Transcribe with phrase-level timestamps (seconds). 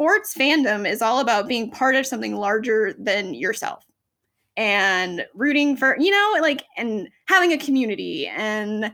[0.00, 3.84] sports fandom is all about being part of something larger than yourself
[4.56, 8.92] and rooting for, you know, like, and having a community and,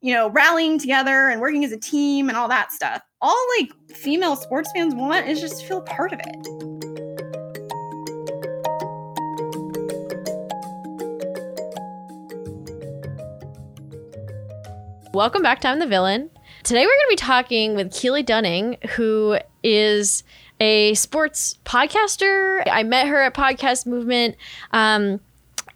[0.00, 3.00] you know, rallying together and working as a team and all that stuff.
[3.20, 6.46] All like female sports fans want is just to feel part of it.
[15.14, 16.28] Welcome back to I'm the Villain.
[16.64, 20.22] Today we're going to be talking with Keely Dunning, who is
[20.60, 22.62] a sports podcaster.
[22.70, 24.36] I met her at Podcast Movement.
[24.70, 25.20] Um,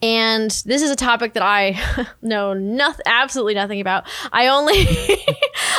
[0.00, 1.80] and this is a topic that I
[2.22, 4.06] know nothing, absolutely nothing about.
[4.32, 4.86] I only,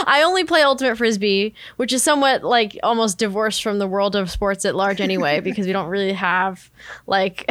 [0.06, 4.30] I only play ultimate frisbee, which is somewhat like almost divorced from the world of
[4.30, 6.70] sports at large, anyway, because we don't really have
[7.08, 7.50] like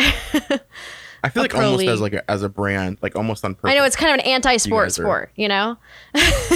[1.25, 1.89] I feel like almost league.
[1.89, 3.71] as like a, as a brand, like almost on purpose.
[3.71, 5.77] I know it's kind of an anti-sport sport, you know.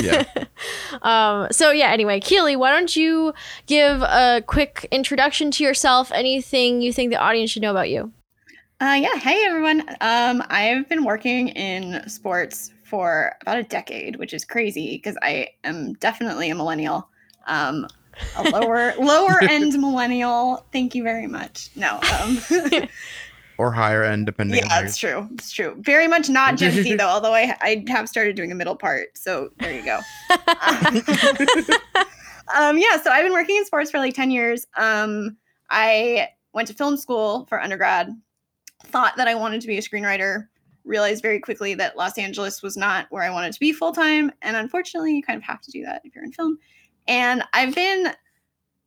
[0.01, 0.25] yeah.
[1.03, 1.49] um.
[1.51, 1.91] So yeah.
[1.91, 3.33] Anyway, Keely, why don't you
[3.67, 6.13] give a quick introduction to yourself?
[6.13, 8.13] Anything you think the audience should know about you?
[8.81, 9.17] Uh, yeah.
[9.17, 9.83] Hey, everyone.
[10.01, 15.49] Um, I've been working in sports for about a decade, which is crazy because I
[15.65, 17.09] am definitely a millennial.
[17.47, 17.87] Um,
[18.37, 20.67] a lower lower end millennial.
[20.73, 21.71] Thank you very much.
[21.75, 22.01] No.
[22.21, 22.39] Um,
[23.59, 24.59] or higher end, depending.
[24.59, 25.29] Yeah, that's true.
[25.35, 25.77] It's true.
[25.79, 27.09] Very much not Gen Z though.
[27.09, 30.01] Although I I have started doing a middle part, so there you go.
[32.57, 34.67] um, yeah, so I've been working in sports for like ten years.
[34.77, 35.37] Um,
[35.71, 38.11] I went to film school for undergrad.
[38.85, 40.49] Thought that I wanted to be a screenwriter.
[40.85, 44.33] Realized very quickly that Los Angeles was not where I wanted to be full time,
[44.43, 46.59] and unfortunately, you kind of have to do that if you're in film.
[47.07, 48.13] And I've been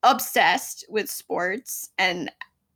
[0.03, 2.31] obsessed with sports and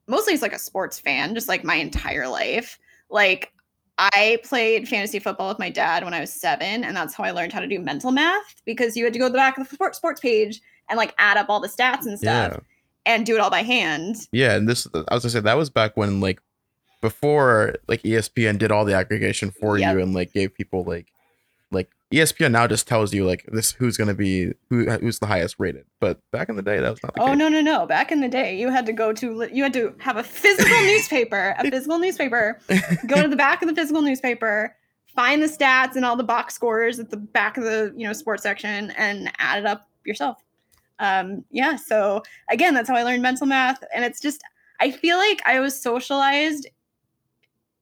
[0.09, 2.77] mostly as like a sports fan, just like my entire life.
[3.09, 3.53] Like
[3.97, 7.31] I played fantasy football with my dad when I was seven, and that's how I
[7.31, 9.69] learned how to do mental math because you had to go to the back of
[9.69, 12.59] the sports page and like add up all the stats and stuff yeah.
[13.05, 14.27] and do it all by hand.
[14.31, 16.41] Yeah, and this I was gonna say that was back when like
[17.01, 19.93] before like ESPN did all the aggregation for yep.
[19.93, 21.07] you and like gave people like
[21.71, 25.27] like ESPN now just tells you like this who's going to be who who's the
[25.27, 25.85] highest rated.
[25.99, 27.13] But back in the day, that was not.
[27.19, 27.37] oh case.
[27.37, 27.85] no no no!
[27.85, 30.75] Back in the day, you had to go to you had to have a physical
[30.81, 32.59] newspaper, a physical newspaper.
[33.05, 34.75] Go to the back of the physical newspaper,
[35.15, 38.13] find the stats and all the box scores at the back of the you know
[38.13, 40.43] sports section, and add it up yourself.
[40.97, 41.75] Um, yeah.
[41.75, 44.41] So again, that's how I learned mental math, and it's just
[44.79, 46.65] I feel like I was socialized,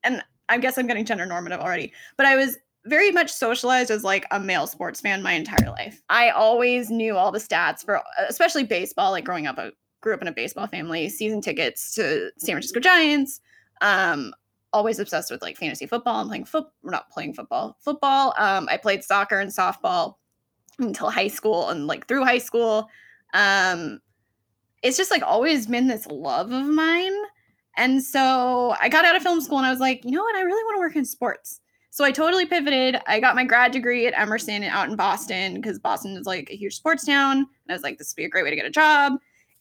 [0.03, 4.03] and I guess I'm getting gender normative already, but I was very much socialized as
[4.03, 6.01] like a male sports fan my entire life.
[6.09, 9.71] I always knew all the stats for especially baseball, like growing up I
[10.01, 13.41] grew up in a baseball family, season tickets to San Francisco Giants.
[13.81, 14.33] Um
[14.73, 17.77] always obsessed with like fantasy football and playing foot we're not playing football.
[17.81, 18.33] Football.
[18.37, 20.15] Um I played soccer and softball
[20.79, 22.89] until high school and like through high school.
[23.33, 23.99] Um
[24.83, 27.15] it's just like always been this love of mine.
[27.77, 30.35] And so I got out of film school and I was like, you know what?
[30.35, 31.61] I really want to work in sports.
[31.97, 33.01] So I totally pivoted.
[33.07, 36.55] I got my grad degree at Emerson out in Boston because Boston is like a
[36.55, 37.37] huge sports town.
[37.37, 39.13] And I was like, this would be a great way to get a job.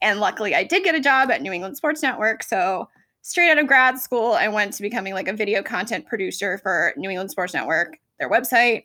[0.03, 2.43] And luckily, I did get a job at New England Sports Network.
[2.43, 2.91] So
[3.23, 6.93] straight out of grad school, I went to becoming like a video content producer for
[6.99, 8.85] New England Sports Network, their website.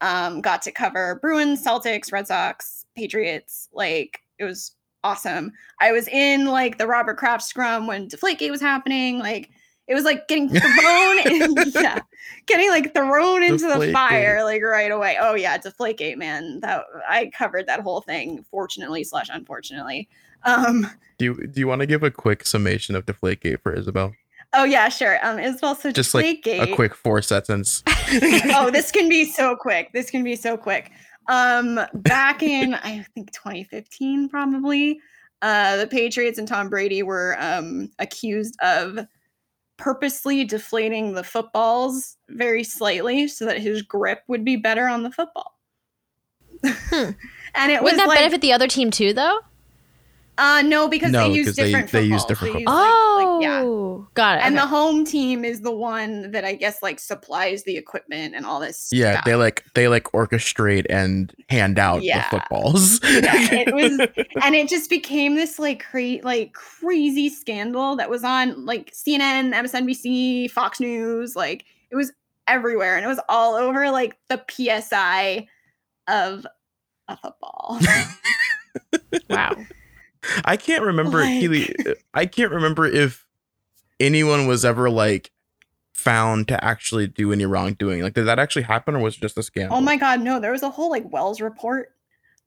[0.00, 3.68] Um, got to cover Bruins, Celtics, Red Sox, Patriots.
[3.72, 5.50] Like it was awesome.
[5.80, 9.18] I was in like the Robert Kraft scrum when Deflategate was happening.
[9.18, 9.50] Like
[9.92, 12.00] it was like getting thrown in, yeah,
[12.46, 14.42] getting like thrown into Deflate the fire gate.
[14.42, 15.18] like right away.
[15.20, 16.60] Oh yeah, Deflategate, man.
[16.60, 20.08] That I covered that whole thing, fortunately slash unfortunately.
[20.44, 24.14] Um Do you do you want to give a quick summation of Deflategate for Isabel?
[24.54, 25.18] Oh yeah, sure.
[25.22, 27.82] Um Isabel so just like a quick four sentence.
[28.54, 29.92] oh, this can be so quick.
[29.92, 30.90] This can be so quick.
[31.28, 35.00] Um back in I think 2015 probably,
[35.42, 38.98] uh the Patriots and Tom Brady were um accused of
[39.76, 45.10] purposely deflating the footballs very slightly so that his grip would be better on the
[45.10, 45.58] football.
[46.64, 47.10] Hmm.
[47.54, 49.40] and it wouldn't that like, benefit the other team too, though?
[50.38, 51.90] Uh, no, because no, they use different.
[51.90, 52.54] They, they use different.
[52.54, 53.62] They use, oh, like, like, yeah.
[53.62, 54.44] Oh, got it.
[54.44, 54.64] And okay.
[54.64, 58.58] the home team is the one that I guess like supplies the equipment and all
[58.58, 58.88] this.
[58.92, 59.24] Yeah, stuff.
[59.26, 62.28] they like they like orchestrate and hand out yeah.
[62.30, 63.00] the footballs.
[63.02, 68.24] yeah, it was, and it just became this like cra- like crazy scandal that was
[68.24, 71.36] on like CNN, MSNBC, Fox News.
[71.36, 72.10] Like it was
[72.48, 75.46] everywhere, and it was all over like the PSI
[76.08, 76.46] of
[77.08, 77.78] a football.
[79.30, 79.56] wow.
[80.44, 81.40] I can't remember like...
[81.40, 81.74] Keely,
[82.14, 83.26] I can't remember if
[84.00, 85.30] anyone was ever like
[85.94, 88.02] found to actually do any wrongdoing.
[88.02, 89.68] Like, did that actually happen, or was it just a scam?
[89.70, 90.40] Oh my god, no!
[90.40, 91.90] There was a whole like Wells report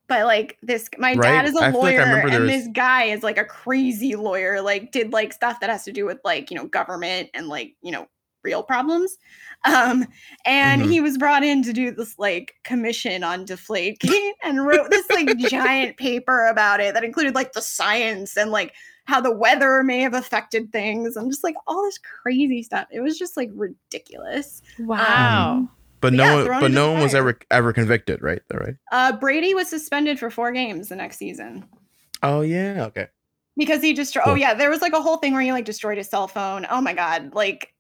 [0.08, 1.22] but like this my Right?
[1.22, 4.16] dad is a I feel like lawyer and was- this guy is like a crazy
[4.16, 7.48] lawyer like did like stuff that has to do with like you know government and
[7.48, 8.08] like you know
[8.46, 9.18] real problems
[9.66, 10.06] um
[10.46, 10.90] and Mhm.
[10.92, 15.36] he was brought in to do this like commission on deflategate and wrote this like
[15.38, 18.74] giant paper about it that included like the science and like
[19.06, 23.02] how the weather may have affected things and just like all this crazy stuff it
[23.02, 25.68] was just like ridiculous Wow.
[26.02, 28.42] But no Yeah, one, but no one was ever ever convicted, right?
[28.50, 28.76] Though, right?
[28.92, 31.66] uh brady was suspended for four games the next season
[32.24, 33.08] Oh yeah, okay.
[33.58, 34.38] because he just oh Cool.
[34.38, 36.82] yeah there was like a whole thing where he like destroyed his cell phone oh
[36.82, 37.74] my god like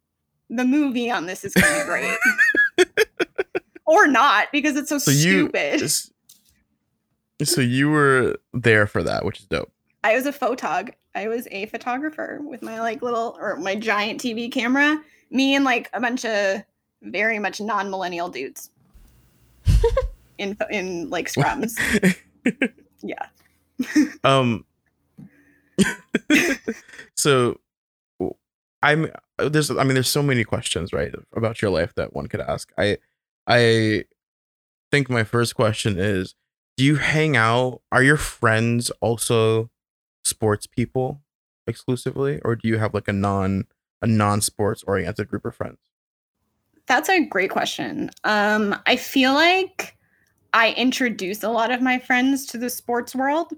[0.49, 2.17] the movie on this is gonna be great.
[3.87, 5.83] Or not because it's so, So stupid.
[5.83, 6.11] s-
[7.43, 9.71] so you were there for that, which is dope.
[10.03, 10.89] i was a photog.
[11.13, 14.99] I was a photographer with my like little or my giant tv camera.
[15.29, 16.63] Me and like a bunch of
[17.03, 18.71] very much non-millennial dudes.
[20.39, 21.77] In in like scrums.
[23.03, 23.27] Yeah.
[24.23, 24.65] Um.
[27.15, 27.59] so,
[28.81, 32.41] I'm there's I mean there's so many questions right about your life that one could
[32.41, 32.71] ask.
[32.77, 32.97] I
[33.47, 34.05] I
[34.91, 36.35] think my first question is:
[36.77, 37.81] Do you hang out?
[37.91, 39.69] Are your friends also
[40.23, 41.21] sports people
[41.67, 43.65] exclusively, or do you have like a non
[44.01, 45.79] a non sports oriented group of friends?
[46.87, 48.11] That's a great question.
[48.23, 49.97] Um, I feel like
[50.53, 53.53] I introduce a lot of my friends to the sports world.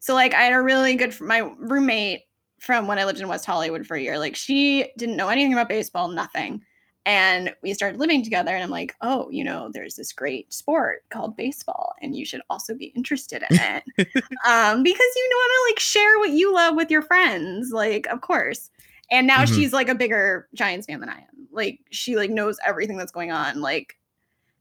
[0.00, 2.22] So, like, I had a really good my roommate
[2.58, 4.18] from when I lived in West Hollywood for a year.
[4.18, 6.62] Like, she didn't know anything about baseball, nothing.
[7.06, 11.04] And we started living together, and I'm like, oh, you know, there's this great sport
[11.10, 13.84] called baseball, and you should also be interested in it.
[14.46, 18.20] um, because you want to like share what you love with your friends, like, of
[18.20, 18.70] course.
[19.10, 19.54] And now Mhm.
[19.54, 21.48] she's like a bigger Giants fan than I am.
[21.50, 23.60] Like, she like knows everything that's going on.
[23.60, 23.96] Like,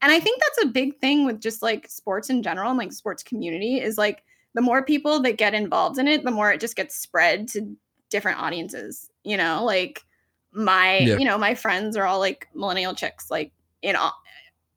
[0.01, 2.93] and I think that's a big thing with just like sports in general and like
[2.93, 4.23] sports community is like
[4.53, 7.75] the more people that get involved in it, the more it just gets spread to
[8.09, 9.09] different audiences.
[9.23, 10.03] You know, like
[10.51, 11.17] my Yeah.
[11.17, 13.51] you know my friends are all like millennial chicks, like
[13.81, 14.13] in all,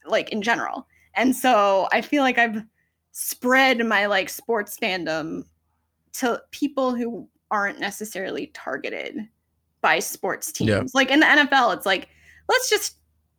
[0.07, 2.63] like in general, and so I feel like I've
[3.13, 5.45] spread my like sports fandom
[6.15, 9.19] to people who aren't necessarily targeted
[9.81, 10.69] by sports teams.
[10.71, 10.83] Yeah.
[10.95, 12.09] Like in the NFL, it's like
[12.49, 12.97] let's just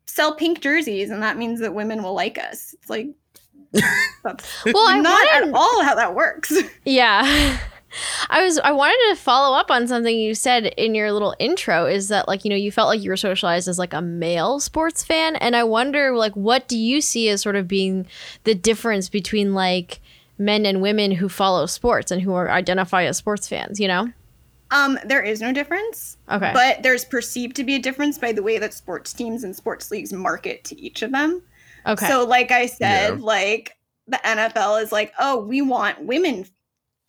[0.07, 2.73] sell pink jerseys and that means that women will like us.
[2.73, 3.07] It's like
[4.23, 6.53] that's Well, I not wanted- at all how that works.
[6.85, 7.57] Yeah.
[8.29, 11.85] I was I wanted to follow up on something you said in your little intro
[11.85, 14.59] is that like you know you felt like you were socialized as like a male
[14.59, 18.07] sports fan and I wonder like what do you see as sort of being
[18.43, 19.99] the difference between like
[20.37, 24.11] men and women who follow sports and who are identify as sports fans, you know?
[24.71, 26.51] Um, there is no difference, Okay.
[26.53, 29.91] but there's perceived to be a difference by the way that sports teams and sports
[29.91, 31.41] leagues market to each of them.
[31.85, 32.07] okay.
[32.07, 33.23] So, like I said, Yeah.
[33.23, 33.77] like
[34.07, 36.45] the NFL is like, oh, we want women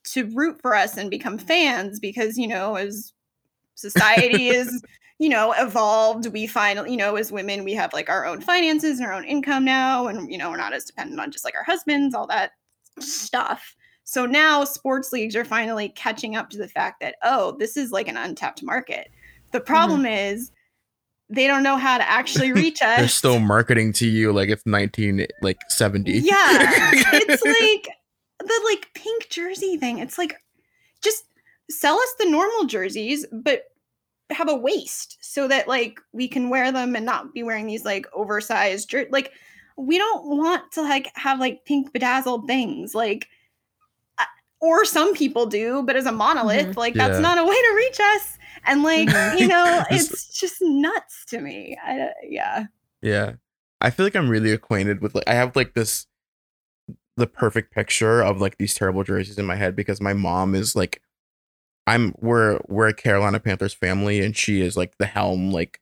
[0.04, 3.12] to root for us and become fans because, you know, as
[3.75, 4.82] society is,
[5.19, 8.99] you know, evolved, we find, you know, as women, we have like our own finances
[8.99, 10.06] and our own income now.
[10.08, 12.52] And, you know, we're not as dependent on just like our husbands, all that
[12.99, 13.76] stuff.
[14.04, 17.93] So now sports leagues are finally catching up to the fact that, oh, this is
[17.93, 19.10] like an untapped market.
[19.52, 19.66] The mm-hmm.
[19.66, 20.50] problem is
[21.28, 22.98] they don't know how to actually reach us.
[22.98, 26.12] They're still marketing to you like it's 19 like 70.
[26.12, 26.32] Yeah.
[26.32, 27.44] it's
[27.87, 27.96] like
[28.43, 29.99] the like pink jersey thing.
[29.99, 30.35] It's like
[31.03, 31.25] just
[31.71, 33.65] sell us the normal jerseys, but
[34.31, 37.84] have a waist so that like we can wear them and not be wearing these
[37.84, 39.31] like oversized jer- like
[39.77, 43.29] we don't want to like have like pink bedazzled things like
[44.19, 44.25] uh,
[44.61, 47.20] or some people do but as a monolith like that's Yeah.
[47.20, 49.08] not a way to reach us and like
[49.39, 52.65] you know it's just nuts to me I, yeah
[53.03, 53.32] Yeah.
[53.82, 56.06] I feel like I'm really acquainted with like I have like this
[57.16, 60.74] the perfect picture of like these terrible jerseys in my head because my mom is
[60.74, 61.02] like
[61.86, 65.81] I'm we're we're a Carolina Panthers family and she is like the helm like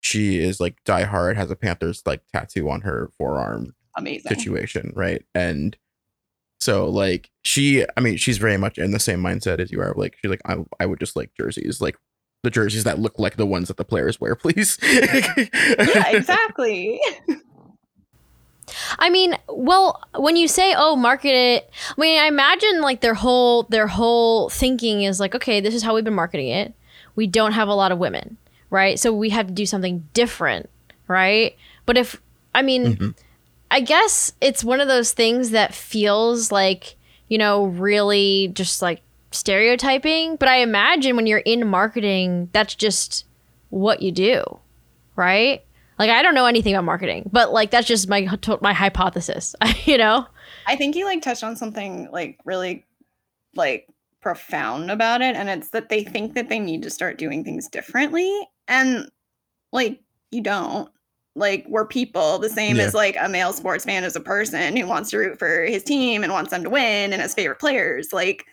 [0.00, 4.92] she is like die hard has a Panthers like tattoo on her forearm amazing situation,
[4.94, 5.24] right?
[5.34, 5.76] And
[6.60, 9.94] so like she I mean she's very much in the same mindset as you are.
[9.96, 11.96] Like she's like I I would just like jerseys like
[12.42, 14.78] the jerseys that look like the ones that the players wear, please.
[14.82, 17.00] yeah exactly
[18.98, 23.14] I mean, well, when you say oh, market it, I mean, I imagine like their
[23.14, 26.74] whole their whole thinking is like, okay, this is how we've been marketing it.
[27.14, 28.36] We don't have a lot of women,
[28.70, 28.98] right?
[28.98, 30.68] So we have to do something different,
[31.08, 31.56] right?
[31.86, 32.20] But if
[32.54, 33.14] I mean, Mhm.
[33.70, 36.96] I guess it's one of those things that feels like,
[37.28, 43.24] you know, really just like stereotyping, but I imagine when you're in marketing, that's just
[43.70, 44.58] what you do,
[45.16, 45.62] right?
[46.02, 48.28] Like I don't know anything about marketing, but like that's just my
[48.60, 49.54] my hypothesis,
[49.84, 50.26] you know.
[50.66, 52.84] I think you like touched on something like really
[53.54, 53.86] like
[54.20, 57.68] profound about it and it's that they think that they need to start doing things
[57.68, 58.32] differently
[58.66, 59.08] and
[59.72, 60.00] like
[60.32, 60.88] you don't
[61.36, 62.84] like we're people the same Yeah.
[62.84, 65.82] as like a male sports fan is a person who wants to root for his
[65.84, 68.44] team and wants them to win and has favorite players like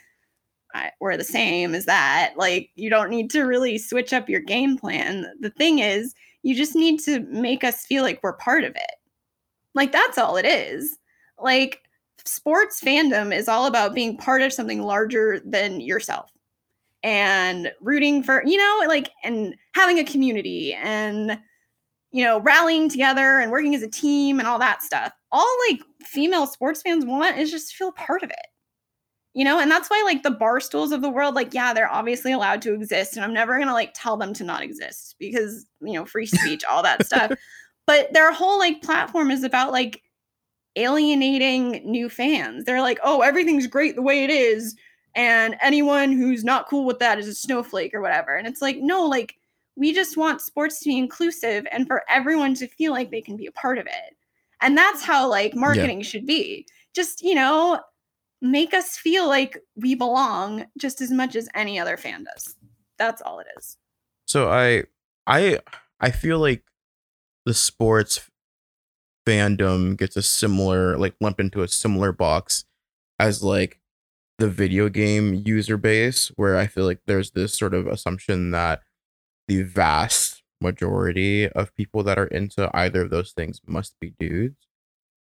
[0.99, 4.77] We're the same as that like you don't need to really switch up your game
[4.77, 5.25] plan.
[5.39, 8.95] The thing is you just need to make us feel like we're part of it.
[9.73, 10.97] Like that's all it is.
[11.39, 11.81] Like
[12.25, 16.31] sports fandom is all about being part of something larger than yourself
[17.01, 21.39] and rooting for you know like and having a community and
[22.11, 25.13] you know rallying together and working as a team and all that stuff.
[25.31, 28.47] All like female sports fans want is just to feel part of it
[29.33, 32.31] you know and that's why like the Barstools of the world like yeah they're obviously
[32.31, 35.93] allowed to exist and i'm never gonna like tell them to not exist because you
[35.93, 37.31] know free speech all that stuff.
[37.85, 40.03] But their whole like platform is about like
[40.75, 42.65] alienating new fans.
[42.65, 44.75] They're like oh everything's great the way it is
[45.15, 48.35] and anyone who's not cool with that is a snowflake or whatever.
[48.35, 49.37] And it's like no like
[49.75, 53.37] we just want sports to be inclusive and for everyone to feel like they can
[53.37, 54.15] be a part of it.
[54.61, 56.67] And that's how like marketing should be.
[56.93, 57.79] Just you know
[58.41, 62.55] make us feel like we belong just as much as any other fan does
[62.97, 63.77] that's all it is
[64.25, 64.83] So I
[65.27, 65.59] I
[65.99, 66.63] I feel like
[67.45, 68.29] the sports
[69.27, 72.65] fandom gets a similar like lumped into a similar box
[73.19, 73.79] as like
[74.39, 78.81] the video game user base where I feel like there's this sort of assumption that
[79.47, 84.67] the vast majority of people that are into either of those things must be dudes.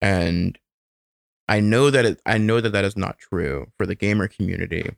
[0.02, 0.58] And
[1.48, 4.92] I know that it, I know that that is not true for the gamer community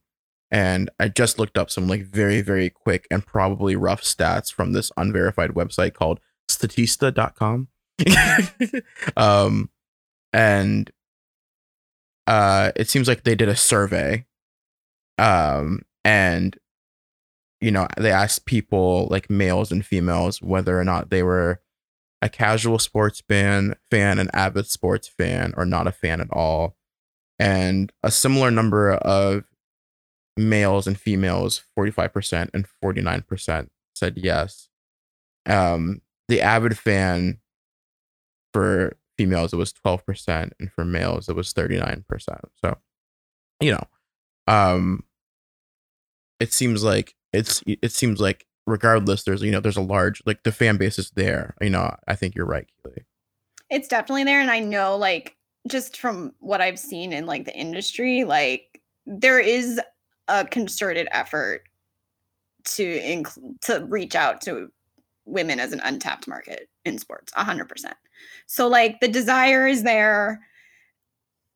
[0.50, 4.74] and I just looked up some like very very quick and probably rough stats from
[4.74, 7.68] this unverified website called statista.com.
[9.18, 9.70] um
[10.32, 10.92] and
[12.28, 14.26] uh it seems like they did a survey
[15.18, 16.58] um and
[17.60, 21.60] you know they asked people like males and females whether or not they were
[22.22, 26.76] a casual sports fan fan an avid sports fan or not a fan at all
[27.40, 29.44] and a similar number of
[30.36, 34.70] males and females 45% and 49% said yes.
[35.46, 37.40] Um the avid fan
[38.54, 42.04] for females it was 12% and for males it was 39%
[42.64, 42.78] so
[43.60, 43.84] you know
[44.48, 45.04] um
[46.40, 50.44] it seems like it's it seems like regardless there's you know there's a large like
[50.44, 51.56] the fan base is there.
[51.62, 53.06] You know i think you're right Keely.
[53.72, 55.36] it's definitely there and i know like
[55.68, 59.80] just from what i've seen in like the industry like there is
[60.28, 61.64] a concerted effort
[62.66, 64.70] to inc- to reach out to
[65.26, 67.94] women as an untapped market in sports 100%
[68.46, 70.42] so like the desire is there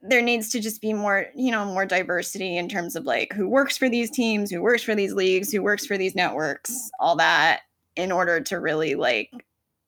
[0.03, 3.47] there needs to just be more you know more diversity in terms of like who
[3.47, 7.15] works for these teams who works for these leagues who works for these networks all
[7.15, 7.61] that
[7.95, 9.29] in order to really like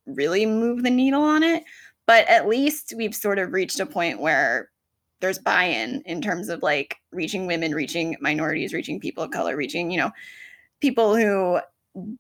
[0.06, 1.64] really move the needle on it.
[2.06, 4.70] But at least we've sort of reached a point where
[5.22, 9.90] there's buy-in in terms of like reaching women reaching minorities reaching people of color reaching
[9.90, 10.12] you know
[10.82, 11.62] people who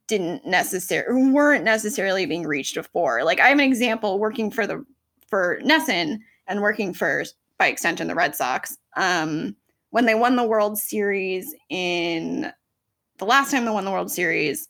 [0.07, 4.85] didn't necessarily weren't necessarily being reached before like i have an example working for the
[5.27, 7.25] for NESN and working for
[7.57, 9.55] by extension the red sox um
[9.91, 12.51] when they won the world series in
[13.19, 14.67] the last time they won the world series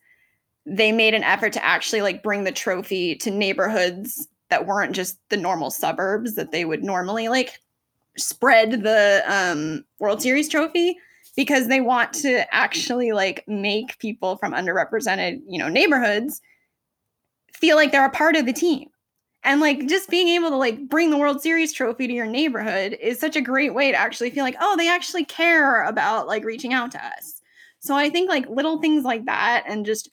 [0.66, 5.18] they made an effort to actually like bring the trophy to neighborhoods that weren't just
[5.30, 7.60] the normal suburbs that they would normally like
[8.18, 10.98] spread the um, World Series trophy
[11.36, 16.42] because they want to actually like make people from underrepresented, you know, neighborhoods
[17.54, 18.90] feel like they're a part of the team.
[19.46, 22.98] And like just being able to like bring the World Series trophy to your neighborhood
[23.02, 26.46] is such a great way to actually feel like, oh, they actually care about like
[26.46, 27.42] reaching out to us.
[27.80, 30.10] So I think like little things like that and just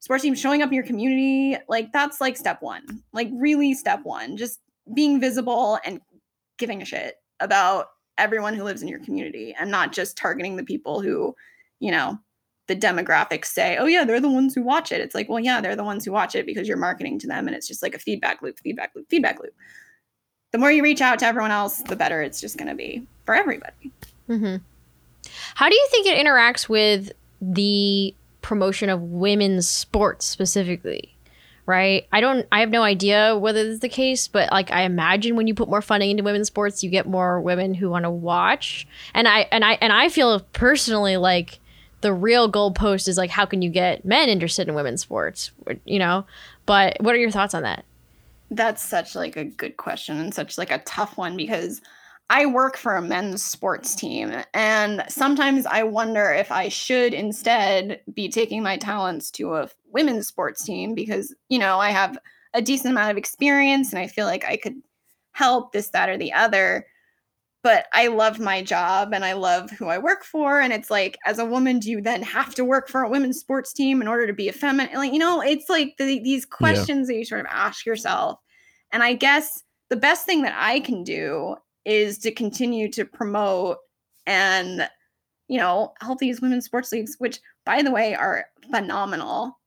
[0.00, 3.02] sports teams showing up in your community, like that's like step one.
[3.12, 4.36] Like really step one.
[4.36, 4.58] Just
[4.92, 6.00] being visible and
[6.58, 7.86] giving a shit about
[8.18, 11.34] everyone who lives in your community and not just targeting the people who,
[11.78, 12.18] you know,
[12.68, 15.00] the demographics say, oh, yeah, they're the ones who watch it.
[15.00, 17.46] It's like, well, yeah, they're the ones who watch it because you're marketing to them.
[17.46, 19.54] And it's just like a feedback loop, feedback loop, feedback loop.
[20.52, 23.06] The more you reach out to everyone else, the better it's just going to be
[23.24, 23.90] for everybody.
[24.26, 24.56] hmm
[25.54, 31.08] How do you think it interacts with the promotion of women's sports specifically?
[31.64, 32.06] Right?
[32.12, 35.36] I don't I have no idea whether this is the case, but like I imagine
[35.36, 38.10] when you put more funding into women's sports, you get more women who want to
[38.10, 38.86] watch.
[39.14, 41.60] And I and I and I feel personally like
[42.02, 45.50] the real goalpost is like how can you get men interested in women's sports,
[45.84, 46.26] you know?
[46.66, 47.84] But what are your thoughts on that?
[48.50, 51.80] That's such like a good question and such like a tough one because
[52.28, 58.00] I work for a men's sports team, and sometimes I wonder if I should instead
[58.14, 62.18] be taking my talents to a women's sports team because, you know, I have
[62.54, 64.80] a decent amount of experience and I feel like I could
[65.32, 66.86] help this, that, or the other.
[67.62, 70.60] But I love my job and I love who I work for.
[70.60, 73.38] And it's like, as a woman, do you then have to work for a women's
[73.38, 74.94] sports team in order to be a feminine?
[74.96, 77.14] Like, you know, it's like the, these questions yeah.
[77.14, 78.40] that you sort of ask yourself.
[78.92, 81.54] And I guess the best thing that I can do
[81.84, 83.78] is to continue to promote
[84.26, 84.88] and
[85.48, 89.58] you know help these women's sports leagues which by the way are phenomenal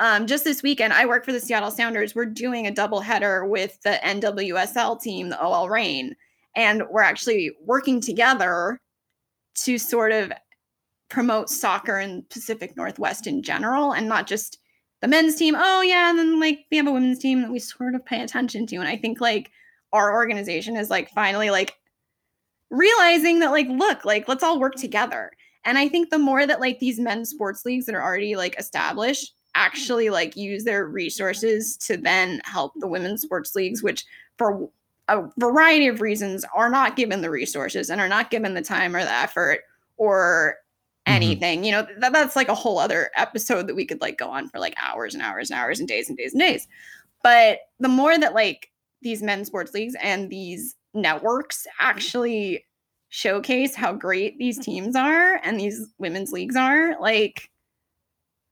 [0.00, 3.46] um, just this weekend i work for the seattle sounders we're doing a double header
[3.46, 6.14] with the nwsl team the ol reign
[6.54, 8.78] and we're actually working together
[9.54, 10.32] to sort of
[11.08, 14.58] promote soccer in pacific northwest in general and not just
[15.00, 15.54] the men's team.
[15.56, 18.22] Oh yeah and then like we have a women's team that we sort of pay
[18.22, 18.76] attention to.
[18.76, 19.50] And i think like
[19.92, 21.74] our organization is like finally like
[22.70, 25.32] realizing that like look like let's all work together.
[25.64, 28.58] And i think the more that like these men's sports leagues that are already like
[28.58, 34.06] established actually like use their resources to then help the women's sports leagues which
[34.38, 34.70] for
[35.08, 38.94] a variety of reasons are not given the resources and are not given the time
[38.94, 39.60] or the effort
[39.96, 40.56] or
[41.06, 41.14] mm-hmm.
[41.16, 41.64] anything mm-hmm.
[41.64, 44.48] you know that, that's like a whole other episode that we could like go on
[44.48, 46.68] for like hours and hours and hours and days and days and days
[47.22, 48.70] but the more that like
[49.02, 52.64] these men's sports leagues and these networks actually
[53.08, 57.50] showcase how great these teams are and these women's leagues are like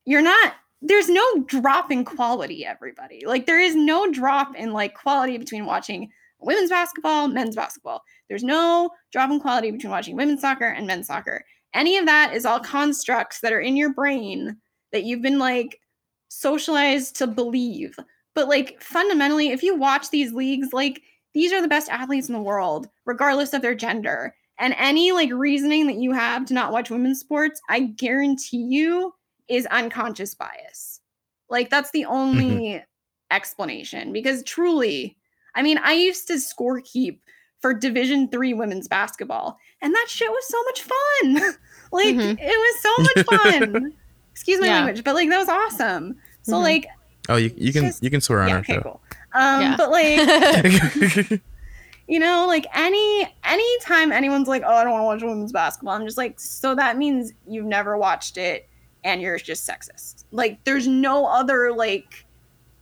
[0.05, 4.95] you're not there's no drop in quality everybody like there is no drop in like
[4.95, 10.41] quality between watching women's basketball men's basketball there's no drop in quality between watching women's
[10.41, 11.45] soccer and men's soccer
[11.75, 14.57] any of that is all constructs that are in your brain
[14.93, 15.81] that you've been like
[16.29, 17.97] socialized to believe
[18.35, 21.03] but like fundamentally, if you watch these leagues, like
[21.35, 24.35] these are the best athletes in the world, regardless of their gender.
[24.59, 29.15] And any like reasoning that you have to not watch women's sports, I guarantee you
[29.49, 31.01] is unconscious bias.
[31.49, 32.85] Like that's the only mm-hmm.
[33.31, 35.17] explanation because truly,
[35.55, 37.23] I mean, I used to score keep
[37.61, 41.55] for Division 3 women's basketball and that shit was so much fun.
[41.93, 42.39] like mm-hmm.
[42.39, 43.03] it was so
[43.39, 43.93] much fun.
[44.33, 44.75] Excuse my yeah.
[44.77, 46.17] language, but like that was awesome.
[46.43, 46.63] So mm-hmm.
[46.63, 46.87] like
[47.29, 48.81] Oh, you, you can just, you can swear on yeah, our okay, show.
[48.81, 49.01] Cool.
[49.35, 49.77] Um, yeah.
[49.77, 51.41] but like,
[52.09, 55.95] you know, like any anytime anyone's like, "Oh, I don't want to watch women's basketball,"
[55.95, 58.69] I'm just like, so that means you've never watched it
[59.05, 60.25] and you're just sexist.
[60.33, 62.27] Like, there's no other like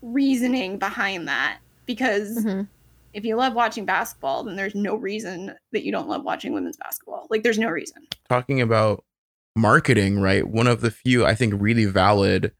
[0.01, 2.45] reasoning behind that because.
[2.45, 2.63] Mm-hmm.
[3.15, 6.77] If you love watching basketball, then there's no reason that you don't love watching women's
[6.77, 7.27] basketball.
[7.31, 8.07] Like, there's no reason.
[8.29, 9.03] Talking about
[9.57, 10.47] marketing, right?
[10.47, 12.53] One of the few, I think, really valid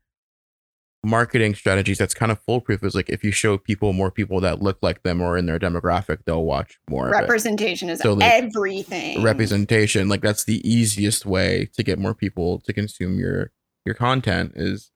[1.05, 4.63] marketing strategies that's kind of foolproof is like if you show people more people that
[4.63, 7.11] look like them or in their demographic, they'll watch more.
[7.11, 9.23] Representation is so, like, everything.
[9.23, 13.53] Representation, like that's the easiest way to get more people to consume your
[13.85, 14.91] your content is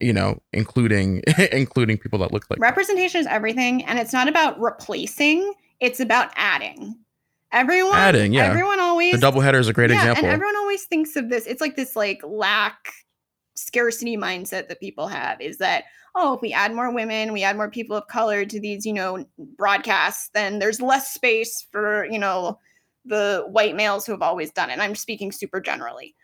[0.00, 3.28] you know including including people that look like representation them.
[3.28, 6.96] is everything and it's not about replacing it's about adding.
[7.52, 8.44] Everyone adding yeah.
[8.44, 10.24] everyone always the double header is a great yeah, example.
[10.24, 12.92] and everyone always thinks of this it's like this like lack
[13.54, 15.84] scarcity mindset that people have is that
[16.16, 18.92] oh if we add more women we add more people of color to these you
[18.92, 19.24] know
[19.56, 22.58] broadcasts then there's less space for you know
[23.06, 24.74] the white males who have always done it.
[24.74, 26.14] And i'm speaking super generally.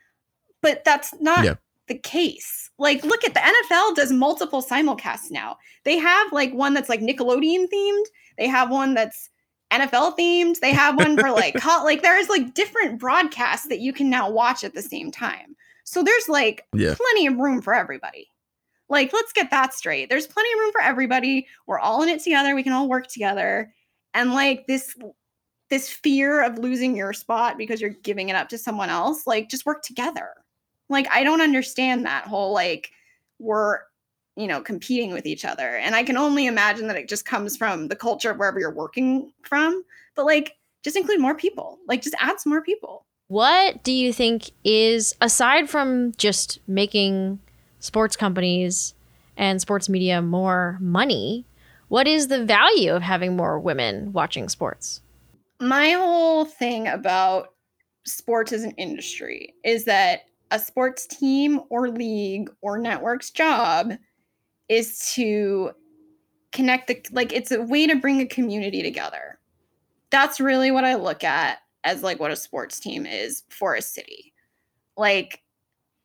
[0.61, 1.55] But that's not yeah.
[1.89, 6.75] The case like look at the nfl does multiple simulcasts now they have like one
[6.75, 8.05] that's like nickelodeon themed
[8.39, 9.29] they have one that's
[9.73, 10.61] NFL themed.
[10.61, 11.85] They have one for like hot.
[11.85, 15.57] like there's like different broadcasts that you can now watch at the same time.
[15.85, 16.95] So there's like yeah.
[16.95, 18.29] plenty of room for everybody.
[18.89, 20.11] Like, let's get that straight.
[20.11, 21.47] There's plenty of room for everybody.
[21.67, 22.55] We're all in it together.
[22.55, 23.73] We can all work together.
[24.15, 24.95] And like this
[25.71, 29.49] this fear of losing your spot because you're giving it up to someone else, like
[29.49, 30.35] just work together.
[30.93, 32.91] Like I don't understand that whole like
[33.39, 33.81] we're
[34.37, 35.77] you know competing with each other.
[35.77, 38.75] And I can only imagine that it just comes from the culture of wherever you're
[38.75, 39.85] working from.
[40.15, 41.79] But like just include more people.
[41.89, 43.07] Like just add some more people.
[43.29, 47.39] What do you think is, aside from just making
[47.79, 48.95] sports companies
[49.37, 51.47] and sports media more money,
[51.89, 55.01] what is the value of having more women watching sports?
[55.61, 57.55] My whole thing about
[58.05, 63.95] sports as an industry is that a sports team or league or network's job
[64.69, 65.73] is to
[66.53, 69.41] connect the like it's a way to bring a community together.
[70.11, 73.83] That's really what I look at as like what a sports team is for a
[73.83, 74.35] city.
[74.97, 75.41] Like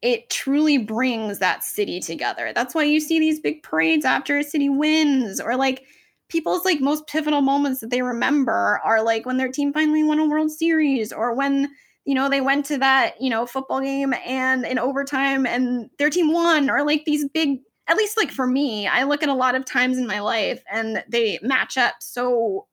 [0.02, 2.54] it truly brings that city together.
[2.56, 5.84] That's why you see these big parades after a city wins or like
[6.30, 10.20] people's like most pivotal moments that they remember are like when their team finally won
[10.20, 11.70] a World Series or when
[12.08, 16.10] you know they went to that you know football game and in overtime and their
[16.10, 19.34] team won or like these big at least like for me I look at a
[19.34, 22.66] lot of times in my life and they match up so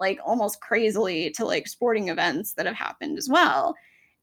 [0.00, 3.74] like almost crazily to like sporting events that have happened as well.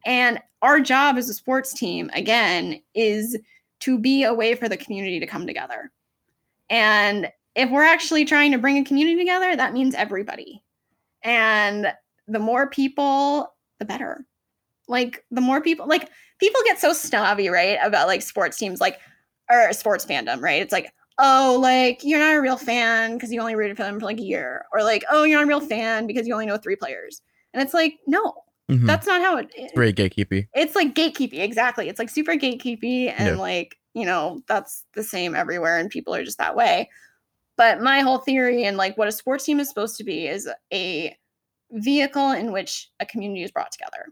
[0.06, 3.38] And our job as a sports team, again, is
[3.82, 5.91] to be a way for the community to come together.
[6.69, 10.63] And if we're actually trying to bring a community together, that means everybody.
[11.23, 11.93] And
[12.27, 14.25] the more people, the better.
[14.91, 17.80] Like the more people, like people get so snobby, right?
[17.82, 18.99] About like sports teams, like
[19.49, 20.62] or sports fandom, right?
[20.62, 23.99] It's like, oh, like you're not a real fan because you only rooted for them
[23.99, 26.45] for like a year, or like, oh, you're not a real fan because you only
[26.45, 27.21] know three players.
[27.54, 28.34] And it's like, no,
[28.69, 28.86] Mhm.
[28.86, 29.49] that's not how it.
[29.56, 30.47] It's very gatekeepy.
[30.54, 31.89] It's like gatekeepy, exactly.
[31.89, 33.41] It's like super gatekeepy, and Yeah.
[33.41, 36.89] like you know that's the same everywhere, and people are just that way.
[37.58, 40.49] But my whole theory and like what a sports team is supposed to be is
[40.73, 41.15] a
[41.71, 44.08] vehicle in which a community is brought together.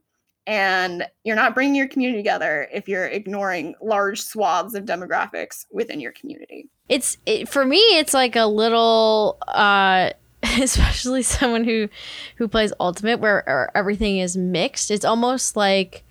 [0.49, 5.99] And you're not bringing your community together if you're ignoring large swaths of demographics within
[5.99, 6.67] your community.
[6.89, 10.09] it's it, for me it's like a little uh
[10.43, 11.87] especially someone who
[12.35, 16.03] who plays ultimate where everything is mixed it's almost like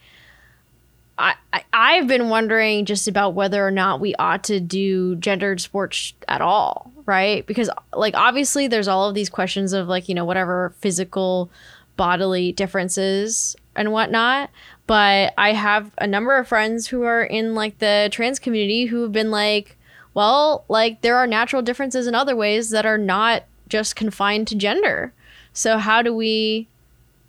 [1.19, 5.61] I, I i've been wondering just about whether or not we ought to do gendered
[5.61, 10.15] sports at all right because like obviously there's all of these questions of like you
[10.15, 11.51] know whatever physical
[11.97, 14.51] bodily differences and whatnot
[14.87, 19.03] but i have a number of friends who are in like the trans community who
[19.03, 19.77] have been like
[20.15, 24.57] well, like there are natural differences in other ways that are not just confined to
[24.57, 25.13] gender.
[25.53, 26.67] So how do we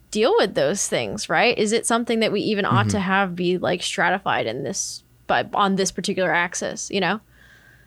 [0.10, 1.56] deal with those things, right?
[1.56, 3.06] Is it something that we even ought to mm-hmm.
[3.06, 7.22] have be like stratified in this but on this particular axis, you know?